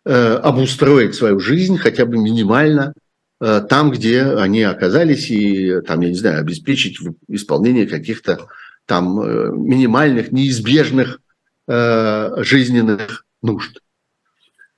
[0.06, 2.94] э, обустроить свою жизнь хотя бы минимально
[3.42, 6.98] Э, там, где они оказались, и там, я не знаю, обеспечить
[7.30, 8.48] исполнение каких-то
[8.86, 11.20] там э, минимальных, неизбежных э,
[11.70, 13.80] жизненных нужд.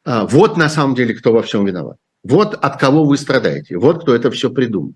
[0.03, 1.97] А, вот на самом деле, кто во всем виноват.
[2.23, 3.77] Вот от кого вы страдаете.
[3.77, 4.93] Вот кто это все придумал.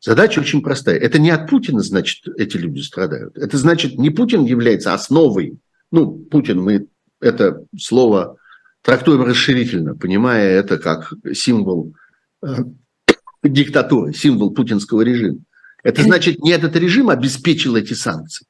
[0.00, 0.96] Задача очень простая.
[0.96, 3.36] Это не от Путина, значит, эти люди страдают.
[3.36, 5.58] Это значит, не Путин является основой.
[5.90, 6.86] Ну, Путин, мы
[7.20, 8.36] это слово
[8.82, 11.94] трактуем расширительно, понимая это как символ
[13.42, 15.40] диктатуры, символ путинского режима.
[15.82, 18.46] Это значит, не этот режим обеспечил эти санкции.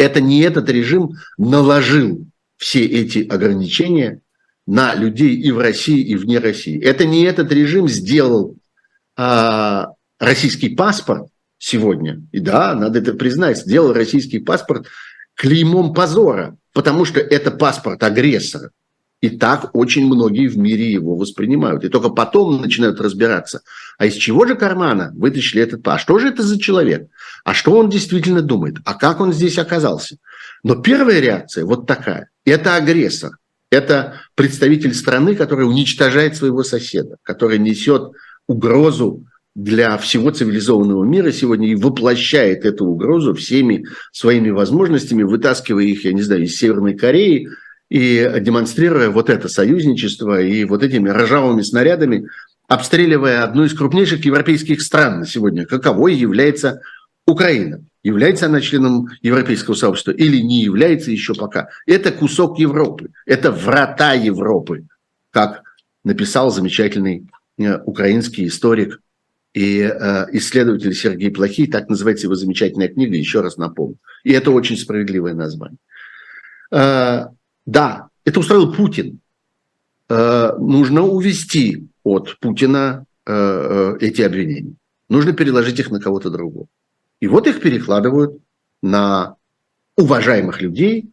[0.00, 2.26] Это не этот режим наложил
[2.56, 4.20] все эти ограничения
[4.66, 6.80] на людей и в России, и вне России.
[6.82, 8.56] Это не этот режим сделал
[9.16, 9.88] а,
[10.18, 11.28] российский паспорт
[11.58, 12.22] сегодня.
[12.32, 14.86] И да, надо это признать, сделал российский паспорт
[15.34, 18.70] клеймом позора потому что это паспорт агрессора.
[19.20, 21.84] И так очень многие в мире его воспринимают.
[21.84, 23.60] И только потом начинают разбираться,
[23.98, 25.86] а из чего же кармана вытащили этот?
[25.86, 27.08] А что же это за человек?
[27.44, 28.76] А что он действительно думает?
[28.84, 30.16] А как он здесь оказался?
[30.62, 32.30] Но первая реакция вот такая.
[32.44, 33.32] Это агрессор.
[33.70, 38.12] Это представитель страны, который уничтожает своего соседа, который несет
[38.48, 46.04] угрозу для всего цивилизованного мира сегодня и воплощает эту угрозу всеми своими возможностями, вытаскивая их,
[46.04, 47.48] я не знаю, из Северной Кореи,
[47.90, 52.28] и демонстрируя вот это союзничество и вот этими ржавыми снарядами,
[52.68, 56.80] обстреливая одну из крупнейших европейских стран на сегодня, каковой является
[57.26, 57.84] Украина.
[58.02, 61.68] Является она членом европейского сообщества или не является еще пока.
[61.84, 64.86] Это кусок Европы, это врата Европы,
[65.30, 65.62] как
[66.02, 67.26] написал замечательный
[67.58, 69.00] э, украинский историк
[69.52, 73.98] и э, исследователь Сергей Плохий, так называется его замечательная книга, еще раз напомню.
[74.22, 75.78] И это очень справедливое название.
[77.70, 79.20] Да, это устроил Путин.
[80.08, 84.74] Э, нужно увести от Путина э, э, эти обвинения.
[85.08, 86.66] Нужно переложить их на кого-то другого.
[87.20, 88.38] И вот их перекладывают
[88.82, 89.36] на
[89.96, 91.10] уважаемых людей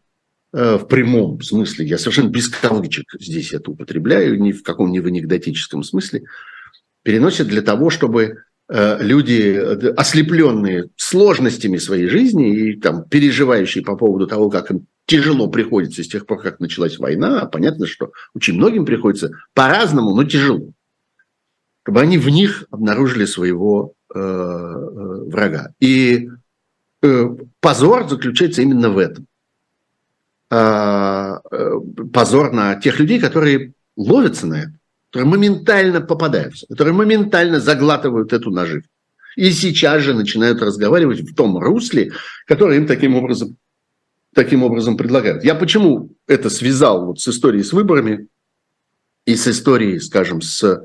[0.51, 1.85] в прямом смысле.
[1.85, 6.23] Я совершенно без кавычек здесь это употребляю, ни в каком не в анекдотическом смысле.
[7.03, 9.55] Переносят для того, чтобы люди,
[9.95, 16.07] ослепленные сложностями своей жизни и там, переживающие по поводу того, как им тяжело приходится с
[16.07, 17.45] тех пор, как началась война.
[17.45, 20.69] Понятно, что очень многим приходится по-разному, но тяжело.
[21.83, 25.73] Чтобы они в них обнаружили своего э, э, врага.
[25.79, 26.29] И
[27.01, 29.25] э, позор заключается именно в этом.
[30.51, 31.71] Э, э,
[32.13, 34.76] позор на тех людей, которые ловятся на это,
[35.11, 38.89] которые моментально попадаются, которые моментально заглатывают эту наживку.
[39.35, 42.11] И сейчас же начинают разговаривать в том русле,
[42.45, 43.57] которое им таким образом
[44.33, 45.43] таким образом предлагают.
[45.43, 48.27] Я почему это связал вот с историей с выборами
[49.25, 50.79] и с историей, скажем, с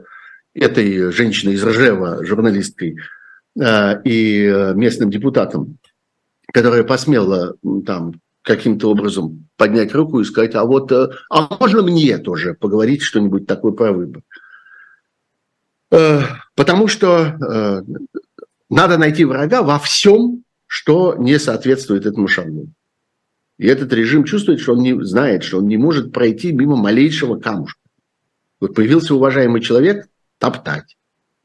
[0.54, 2.96] этой женщиной из Ржева, журналисткой
[3.60, 5.78] э, и местным депутатом,
[6.50, 7.54] которая посмела
[7.84, 13.02] там каким-то образом поднять руку и сказать, а вот, э, а можно мне тоже поговорить
[13.02, 14.22] что-нибудь такое про выбор?
[15.90, 16.22] Э,
[16.54, 17.84] потому что
[18.68, 22.72] надо найти врага во всем, что не соответствует этому шаблону.
[23.58, 27.38] И этот режим чувствует, что он не знает, что он не может пройти мимо малейшего
[27.38, 27.78] камушка.
[28.60, 30.96] Вот появился уважаемый человек– топтать.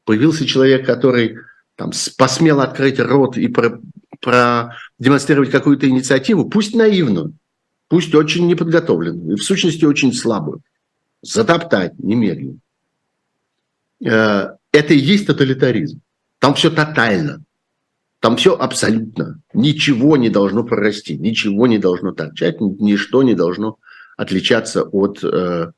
[0.04, 1.36] Появился человек, который
[1.78, 3.80] там, посмел открыть рот и про,
[4.20, 7.34] продемонстрировать какую-то инициативу, пусть наивную,
[7.86, 10.60] пусть очень неподготовленную, и в сущности очень слабую.
[11.22, 12.58] Затоптать немедленно.
[14.04, 16.00] Э, это и есть тоталитаризм.
[16.40, 17.44] Там все тотально.
[18.18, 19.40] Там все абсолютно.
[19.54, 23.78] Ничего не должно прорасти, ничего не должно торчать, ничто не должно
[24.16, 25.70] отличаться от, э,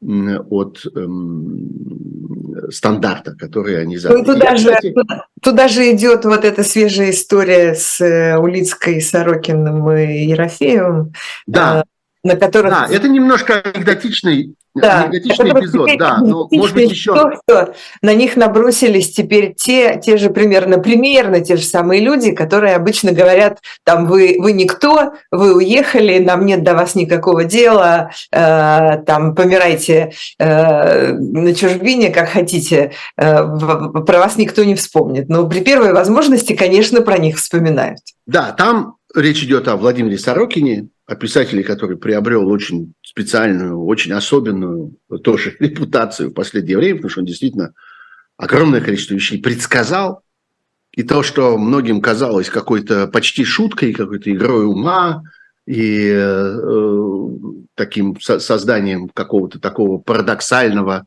[0.00, 4.18] от эм, стандарта, который они задали.
[4.18, 9.90] Ну, туда, же, туда, туда же идет вот эта свежая история с э, Улицкой, Сорокиным
[9.90, 11.12] и Ерофеевым.
[11.46, 11.84] Да.
[12.24, 12.72] На которых...
[12.72, 17.14] Да, это немножко анекдотичный да, анекдотичный эпизод, да, но может быть еще...
[17.14, 22.32] То, что на них набросились теперь те, те же примерно, примерно те же самые люди,
[22.32, 28.10] которые обычно говорят, там, вы, вы никто, вы уехали, нам нет до вас никакого дела,
[28.30, 35.28] э, там, помирайте э, на чужбине, как хотите, э, про вас никто не вспомнит.
[35.28, 38.00] Но при первой возможности, конечно, про них вспоминают.
[38.26, 44.94] Да, там речь идет о Владимире Сорокине, о который приобрел очень специальную, очень особенную
[45.24, 47.72] тоже репутацию в последнее время, потому что он действительно
[48.36, 50.22] огромное количество вещей предсказал.
[50.92, 55.22] И то, что многим казалось какой-то почти шуткой, какой-то игрой ума
[55.66, 57.28] и э,
[57.74, 61.06] таким со- созданием какого-то такого парадоксального,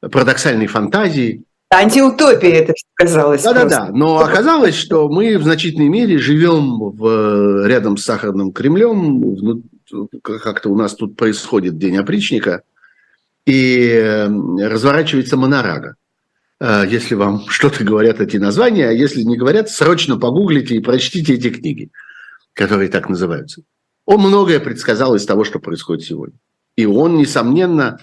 [0.00, 1.42] парадоксальной фантазии,
[1.72, 3.44] Антиутопия это казалось.
[3.44, 9.62] Да-да-да, но оказалось, что мы в значительной мере живем в, рядом с Сахарным Кремлем,
[10.22, 12.62] как-то у нас тут происходит День опричника,
[13.46, 14.28] и
[14.60, 15.96] разворачивается монорага.
[16.60, 21.34] А, если вам что-то говорят эти названия, а если не говорят, срочно погуглите и прочтите
[21.34, 21.90] эти книги,
[22.52, 23.62] которые так называются.
[24.06, 26.36] Он многое предсказал из того, что происходит сегодня.
[26.76, 28.00] И он, несомненно,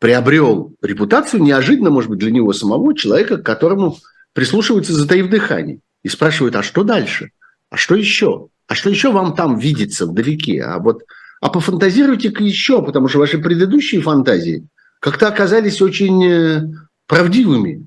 [0.00, 3.98] приобрел репутацию неожиданно, может быть, для него самого, человека, к которому
[4.32, 7.30] прислушиваются, затаив дыхание, и спрашивают, а что дальше?
[7.68, 8.48] А что еще?
[8.66, 10.62] А что еще вам там видится вдалеке?
[10.62, 11.02] А вот
[11.40, 14.66] а пофантазируйте-ка еще, потому что ваши предыдущие фантазии
[15.00, 16.62] как-то оказались очень э,
[17.06, 17.86] правдивыми.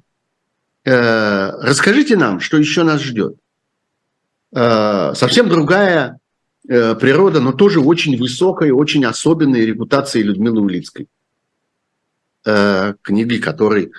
[0.86, 3.36] Э, расскажите нам, что еще нас ждет.
[4.56, 6.20] Э, совсем другая
[6.68, 11.08] э, природа, но тоже очень высокой, очень особенной репутацией Людмилы Улицкой.
[12.46, 13.92] Э, книги, которые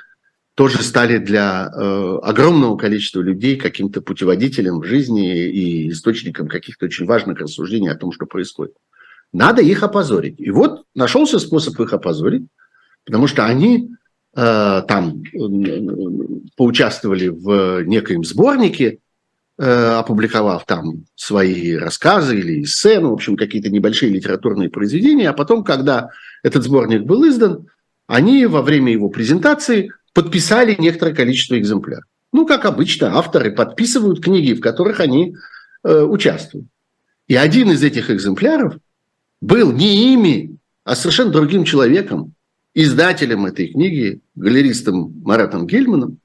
[0.55, 7.07] тоже стали для э, огромного количества людей каким-то путеводителем в жизни и источником каких-то очень
[7.07, 8.75] важных рассуждений о том, что происходит.
[9.33, 10.39] Надо их опозорить.
[10.39, 12.45] И вот нашелся способ их опозорить,
[13.07, 13.93] потому что они
[14.37, 18.99] э, там э, поучаствовали в некоем сборнике,
[19.57, 25.33] э, опубликовав там свои рассказы или эссе, ну, в общем, какие-то небольшие литературные произведения, а
[25.33, 26.11] потом, когда
[26.43, 27.69] этот сборник был издан,
[28.07, 32.05] они во время его презентации подписали некоторое количество экземпляров.
[32.33, 35.37] Ну, как обычно, авторы подписывают книги, в которых они
[35.83, 36.67] э, участвуют.
[37.29, 38.77] И один из этих экземпляров
[39.41, 42.35] был не ими, а совершенно другим человеком,
[42.75, 46.19] издателем этой книги, галеристом Маратом Гельманом,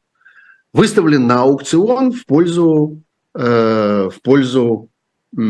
[0.73, 3.01] выставлен на аукцион в пользу,
[3.33, 4.89] э, в пользу
[5.37, 5.41] э,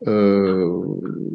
[0.00, 0.82] э,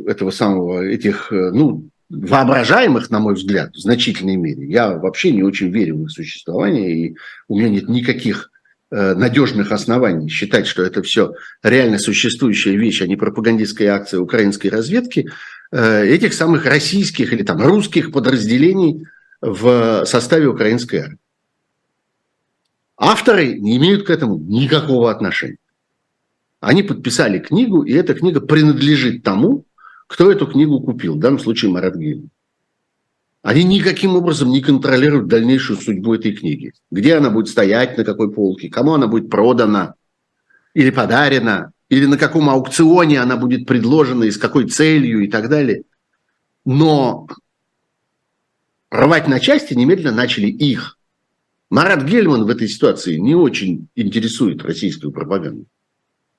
[0.07, 4.67] этого самого, этих, э, ну, воображаемых, на мой взгляд, в значительной мере.
[4.67, 7.15] Я вообще не очень верю в их существование, и
[7.47, 8.51] у меня нет никаких
[8.91, 11.33] Э, надежных оснований считать, что это все
[11.63, 15.27] реально существующая вещь, а не пропагандистская акция украинской разведки,
[15.71, 19.07] э, этих самых российских или там русских подразделений
[19.41, 21.17] в составе украинской армии.
[22.95, 25.57] Авторы не имеют к этому никакого отношения.
[26.61, 29.65] Они подписали книгу, и эта книга принадлежит тому,
[30.07, 32.29] кто эту книгу купил, в данном случае Марат Гейман.
[33.41, 36.73] Они никаким образом не контролируют дальнейшую судьбу этой книги.
[36.89, 39.93] Где она будет стоять, на какой полке, кому она будет продана
[40.73, 45.47] или подарена, или на каком аукционе она будет предложена и с какой целью и так
[45.49, 45.83] далее.
[46.65, 47.27] Но
[48.89, 50.97] рвать на части немедленно начали их.
[51.69, 55.65] Марат Гельман в этой ситуации не очень интересует российскую пропаганду.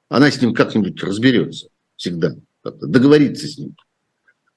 [0.09, 2.35] Она с ним как-нибудь разберется всегда,
[2.73, 3.77] договорится с ним.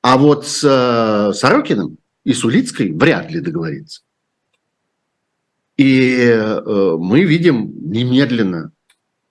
[0.01, 4.01] А вот с э, Сорокиным и с Улицкой вряд ли договориться.
[5.77, 6.61] И э,
[6.97, 8.71] мы видим немедленно,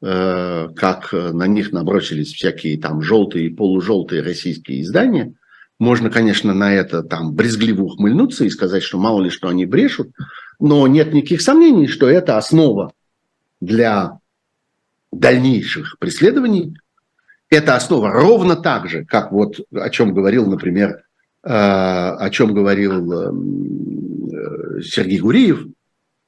[0.03, 5.35] э, как на них набросились всякие там желтые и полужелтые российские издания.
[5.79, 10.11] Можно, конечно, на это там брезгливо ухмыльнуться и сказать, что мало ли что они брешут,
[10.59, 12.93] но нет никаких сомнений, что это основа
[13.61, 14.19] для
[15.13, 16.77] дальнейших преследований.
[17.51, 21.03] Это основа ровно так же, как вот о чем говорил, например,
[21.45, 25.67] Э, о чем говорил э, Сергей Гуриев,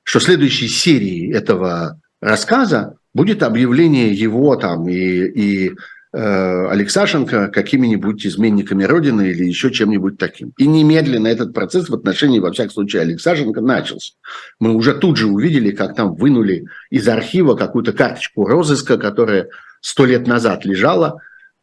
[0.04, 5.72] что следующей серии этого рассказа будет объявление его там и, и
[6.12, 10.52] э, Алексашенко какими-нибудь изменниками Родины или еще чем-нибудь таким.
[10.56, 14.14] И немедленно этот процесс в отношении, во всяком случае, Алексашенко начался.
[14.60, 19.48] Мы уже тут же увидели, как там вынули из архива какую-то карточку розыска, которая
[19.80, 21.20] сто лет назад лежала,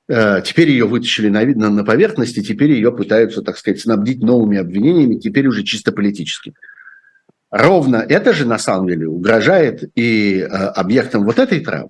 [0.10, 4.22] Э, теперь ее вытащили на, на, на поверхность, и теперь ее пытаются, так сказать, снабдить
[4.22, 6.56] новыми обвинениями, теперь уже чисто политическими.
[7.52, 11.90] Ровно это же на самом деле угрожает и э, объектам вот этой травмы.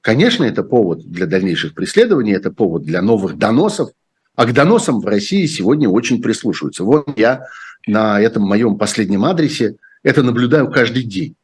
[0.00, 3.90] Конечно, это повод для дальнейших преследований, это повод для новых доносов.
[4.34, 6.84] А к доносам в России сегодня очень прислушиваются.
[6.84, 7.46] Вот я
[7.86, 11.36] на этом моем последнем адресе это наблюдаю каждый день.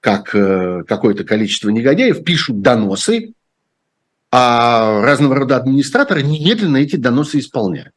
[0.00, 3.34] Как э, какое-то количество негодяев пишут доносы
[4.30, 7.92] а разного рода администраторы немедленно эти доносы исполняют.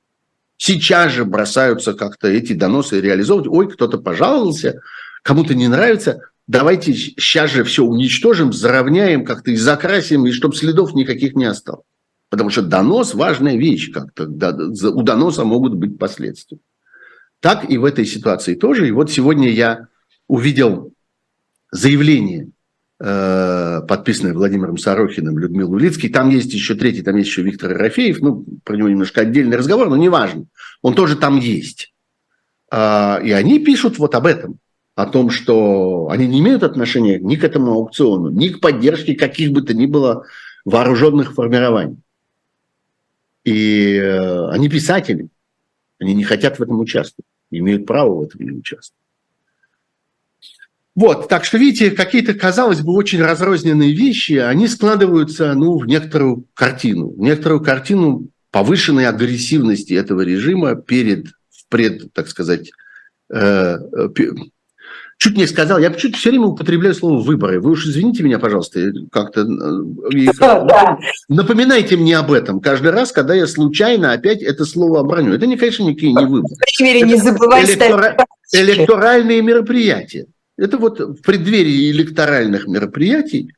[0.57, 3.47] Сейчас же бросаются как-то эти доносы реализовывать.
[3.49, 4.81] Ой, кто-то пожаловался,
[5.23, 6.21] кому-то не нравится.
[6.47, 11.85] Давайте сейчас же все уничтожим, заровняем как-то и закрасим, и чтобы следов никаких не осталось.
[12.29, 14.23] Потому что донос– важная вещь как-то.
[14.25, 16.59] У доноса могут быть последствия.
[17.41, 18.87] Так и в этой ситуации тоже.
[18.87, 19.87] И вот сегодня я
[20.27, 20.93] увидел
[21.71, 22.51] заявление
[23.03, 26.07] Э, подписанная Владимиром Сорохиным, Людмилой Улицкий.
[26.07, 28.21] Там есть еще третий, там есть еще Виктор Ерофеев.
[28.21, 30.45] Ну, про него немножко отдельный разговор, но неважно.
[30.83, 31.95] Он тоже там есть.
[32.69, 34.59] А, и они пишут вот об этом.
[34.93, 39.51] О том, что они не имеют отношения ни к этому аукциону, ни к поддержке каких
[39.51, 40.25] бы то ни было
[40.63, 41.97] вооруженных формирований.
[43.43, 45.29] И э, они писатели.
[45.99, 47.25] Они не хотят в этом участвовать.
[47.49, 49.00] Имеют права в этом не участвовать.
[51.01, 56.45] Вот, так что, видите, какие-то, казалось бы, очень разрозненные вещи, они складываются, ну, в некоторую
[56.53, 61.25] картину, в некоторую картину повышенной агрессивности этого режима перед,
[61.69, 62.69] пред, так сказать,
[63.33, 64.09] э, э
[65.17, 67.59] чуть не сказал, я чуть все время употребляю слово выборы.
[67.59, 70.97] Вы уж извините меня, пожалуйста, как-то э,
[71.29, 75.33] напоминайте мне об этом каждый раз, когда я случайно опять это слово оброню.
[75.33, 76.53] Это, не, конечно, никакие не выборы.
[76.79, 78.17] Не забывайте электора...
[78.53, 80.27] электоральные мероприятия.
[80.61, 83.51] Это вот в преддверии электоральных мероприятий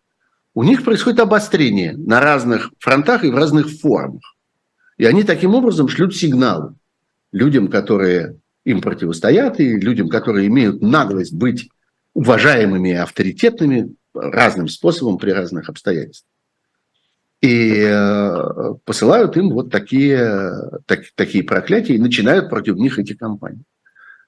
[0.54, 4.22] у них происходит обострение на разных фронтах и в разных формах.
[4.95, 6.76] И они таким образом шлют сигналы
[7.34, 11.70] людям, которые им противостоят, и людям, которые имеют наглость быть
[12.14, 16.32] уважаемыми и авторитетными разным способом при разных обстоятельствах.
[17.41, 20.54] И э, посылают им вот такие,
[20.86, 23.66] так, такие проклятия и начинают против них эти кампании.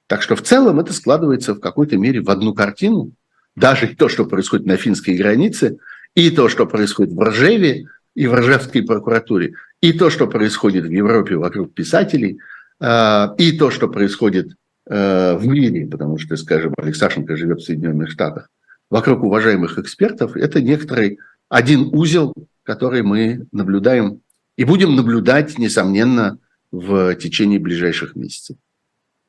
[0.08, 3.12] Так что в целом это складывается в какой-то мере в одну картину.
[3.56, 5.78] Даже то, что происходит на финской границе,
[6.14, 10.92] и то, что происходит в Ржеве и в Ржевской прокуратуре, и то, что происходит в
[10.92, 12.40] Европе вокруг писателей,
[12.80, 14.56] э, и то, что происходит
[14.90, 18.50] э, в мире, потому что, скажем, Алексашенко живет в Соединенных Штатах,
[18.90, 22.34] вокруг уважаемых экспертов, это некоторый один узел,
[22.64, 24.22] который мы наблюдаем
[24.58, 26.40] и будем наблюдать, несомненно,
[26.72, 28.58] в течение ближайших месяцев.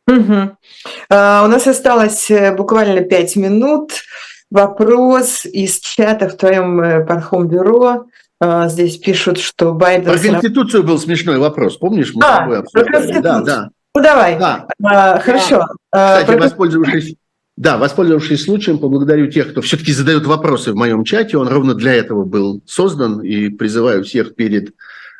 [0.06, 0.56] Угу.
[1.10, 3.92] А, у нас осталось э, буквально пять минут.
[4.50, 8.06] Вопрос из чата в твоем э, Пархом-бюро.
[8.40, 10.12] А, здесь пишут, что Байден...
[10.12, 12.12] Про Конституцию был смешной вопрос, помнишь?
[12.14, 13.20] Мы а, с тобой обсуждали.
[13.20, 13.70] Да, да.
[13.94, 14.38] Ну давай.
[14.38, 14.68] Да.
[14.82, 15.66] А, хорошо.
[15.90, 16.44] А, Кстати, про...
[16.44, 17.16] воспользовавшись
[17.56, 21.38] да, воспользовавшись случаем, поблагодарю тех, кто все-таки задает вопросы в моем чате.
[21.38, 23.20] Он ровно для этого был создан.
[23.20, 24.74] И призываю всех перед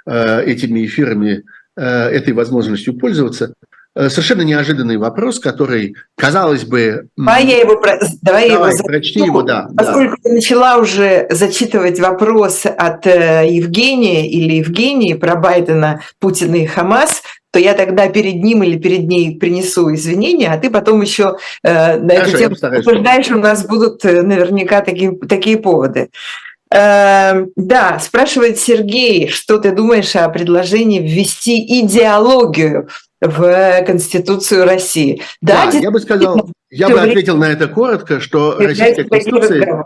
[0.05, 1.45] э, этими эфирами
[1.77, 3.55] э, этой возможностью пользоваться.
[3.99, 7.09] Э, совершенно неожиданный вопрос, который, казалось бы...
[7.17, 7.81] Давай я его,
[8.21, 9.69] давай давай, его прочти его, да.
[9.75, 10.29] Поскольку да.
[10.29, 17.23] я начала уже зачитывать вопрос от э, Евгения или Евгении про Байдена, Путина и Хамас,
[17.53, 21.99] то я тогда перед ним или перед ней принесу извинения, а ты потом еще э,
[21.99, 26.11] на эту тему обсуждаешь, у нас будут э, наверняка такие, такие поводы.
[26.71, 32.89] Э, да, спрашивает Сергей, что ты думаешь о предложении ввести идеологию
[33.21, 35.23] в Конституцию России?
[35.41, 39.85] Да, да я бы сказал, я бы ответил на это коротко, что Российская Конституция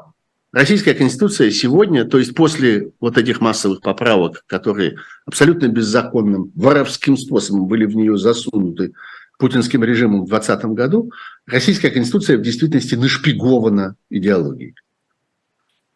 [0.53, 7.69] Российская Конституция сегодня, то есть после вот этих массовых поправок, которые абсолютно беззаконным, воровским способом
[7.69, 8.93] были в нее засунуты
[9.39, 11.13] путинским режимом в 2020 году,
[11.47, 14.75] Российская Конституция в действительности нашпигована идеологией.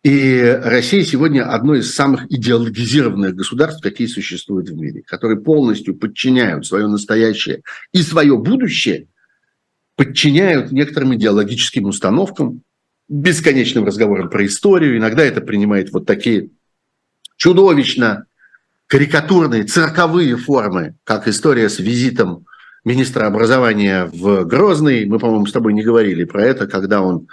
[0.05, 6.67] И Россия сегодня одно из самых идеологизированных государств, какие существуют в мире, которые полностью подчиняют
[6.67, 9.07] свое настоящее и свое будущее,
[9.97, 12.61] подчиняют некоторым идеологическим установкам,
[13.09, 14.99] бесконечным разговором про историю.
[14.99, 16.51] Иногда это принимает вот такие
[17.39, 18.27] чудовищно
[18.89, 22.45] карикатурные цирковые формы, как история с визитом
[22.85, 25.07] министра образования в Грозный.
[25.07, 27.27] Мы, по-моему, с тобой не говорили про это, когда он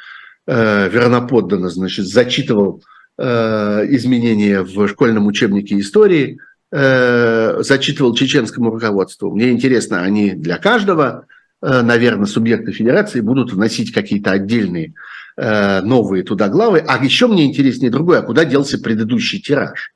[0.48, 2.84] э, верноподданно, значит, зачитывал
[3.18, 6.40] э, изменения в школьном учебнике истории,
[6.72, 9.32] э, зачитывал чеченскому руководству.
[9.32, 11.26] Мне интересно, они для каждого,
[11.62, 14.94] э, наверное, субъекта федерации будут вносить какие-то отдельные
[15.38, 16.84] новые туда главы.
[16.86, 19.94] А еще мне интереснее другое, а куда делся предыдущий тираж?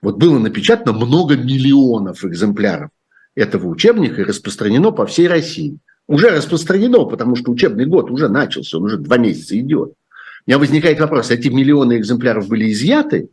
[0.00, 2.90] Вот было напечатано много миллионов экземпляров
[3.34, 5.78] этого учебника и распространено по всей России.
[6.08, 9.92] Уже распространено, потому что учебный год уже начался, он уже два месяца идет.
[10.46, 13.28] У меня возникает вопрос, эти миллионы экземпляров были изъяты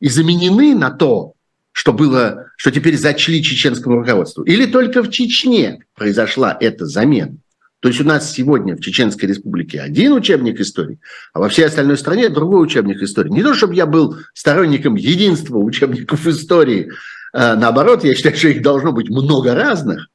[0.00, 1.34] и заменены на то,
[1.72, 4.42] что было, что теперь зачли чеченскому руководству?
[4.42, 7.36] Или только в Чечне произошла эта замена?
[7.80, 10.98] То есть у нас сегодня в Чеченской Республике один учебник истории,
[11.32, 13.30] а во всей остальной стране другой учебник истории.
[13.30, 16.90] Не то, чтобы я был сторонником единства учебников истории,
[17.32, 20.08] а наоборот, я считаю, что их должно быть много разных,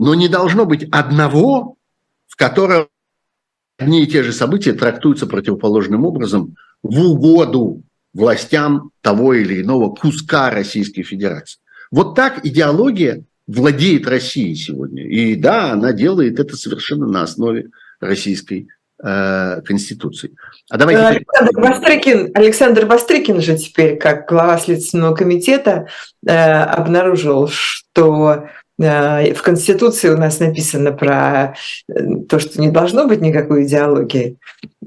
[0.00, 1.76] но не должно быть одного,
[2.26, 2.88] в котором
[3.76, 7.82] одни и те же события трактуются противоположным образом в угоду
[8.14, 11.60] властям того или иного куска Российской Федерации.
[11.90, 15.06] Вот так идеология владеет Россией сегодня.
[15.06, 17.68] И да, она делает это совершенно на основе
[18.00, 18.68] российской
[19.04, 20.34] э, Конституции.
[20.70, 21.02] А давайте...
[21.02, 25.88] Александр Бастрыкин, Александр Бастрыкин же теперь, как глава Следственного комитета,
[26.26, 28.48] э, обнаружил, что э,
[28.80, 31.54] в Конституции у нас написано про
[31.88, 31.94] э,
[32.28, 34.38] то, что не должно быть никакой идеологии.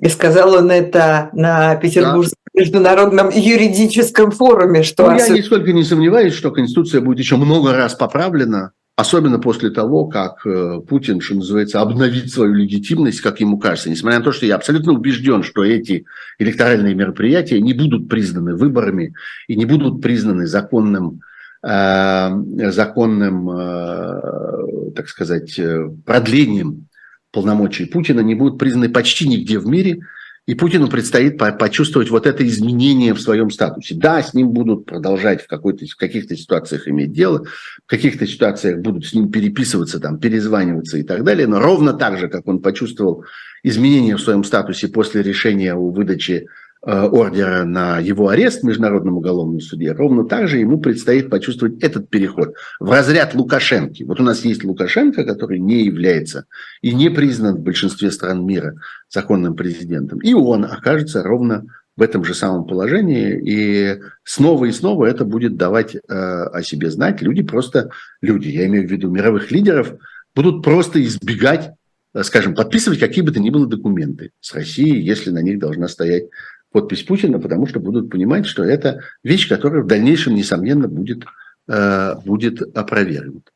[0.01, 4.83] И сказал он это на Петербургском международном юридическом форуме.
[4.83, 9.69] Что ну, я нисколько не сомневаюсь, что Конституция будет еще много раз поправлена, особенно после
[9.69, 13.91] того, как э, Путин, что называется, обновит свою легитимность, как ему кажется.
[13.91, 16.05] Несмотря на то, что я абсолютно убежден, что эти
[16.39, 19.13] электоральные мероприятия не будут признаны выборами
[19.47, 21.32] и не будут признаны законным э,
[21.63, 25.59] законным, э, так сказать,
[26.05, 26.87] продлением
[27.31, 29.99] полномочий Путина, не будут признаны почти нигде в мире–
[30.45, 33.95] и Путину предстоит почувствовать вот это изменение в своем статусе.
[33.95, 37.45] Да, с ним будут продолжать в, какой-то, в каких-то ситуациях иметь дело,
[37.85, 42.17] в каких-то ситуациях будут с ним переписываться, там, перезваниваться и так далее, но ровно так
[42.17, 43.23] же, как он почувствовал
[43.63, 49.17] изменение в своем статусе после решения о выдаче Э, ордера на его арест в Международном
[49.17, 54.05] уголовном суде, ровно так же ему предстоит почувствовать этот переход в разряд Лукашенко.
[54.05, 56.45] Вот у нас есть Лукашенко, который не является
[56.81, 58.75] и не признан в большинстве стран мира
[59.09, 60.19] законным президентом.
[60.19, 61.65] И он окажется ровно
[61.95, 66.89] в этом же самом положении, и снова и снова это будет давать э, о себе
[66.89, 67.21] знать.
[67.21, 69.93] Люди просто, люди, я имею в виду мировых лидеров,
[70.35, 71.71] будут просто избегать,
[72.13, 75.87] э, скажем, подписывать какие бы то ни было документы с Россией, если на них должна
[75.87, 76.25] стоять
[76.73, 81.23] подпись Путина, потому что будут понимать, что это вещь, которая в дальнейшем, несомненно, будет,
[81.69, 83.51] э, будет опровергнута.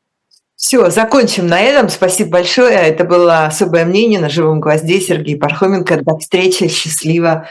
[0.56, 1.88] Все, закончим на этом.
[1.88, 2.74] Спасибо большое.
[2.74, 6.02] Это было особое мнение на живом гвозде Сергей Пархоменко.
[6.02, 6.66] До встречи.
[6.66, 7.48] Счастливо.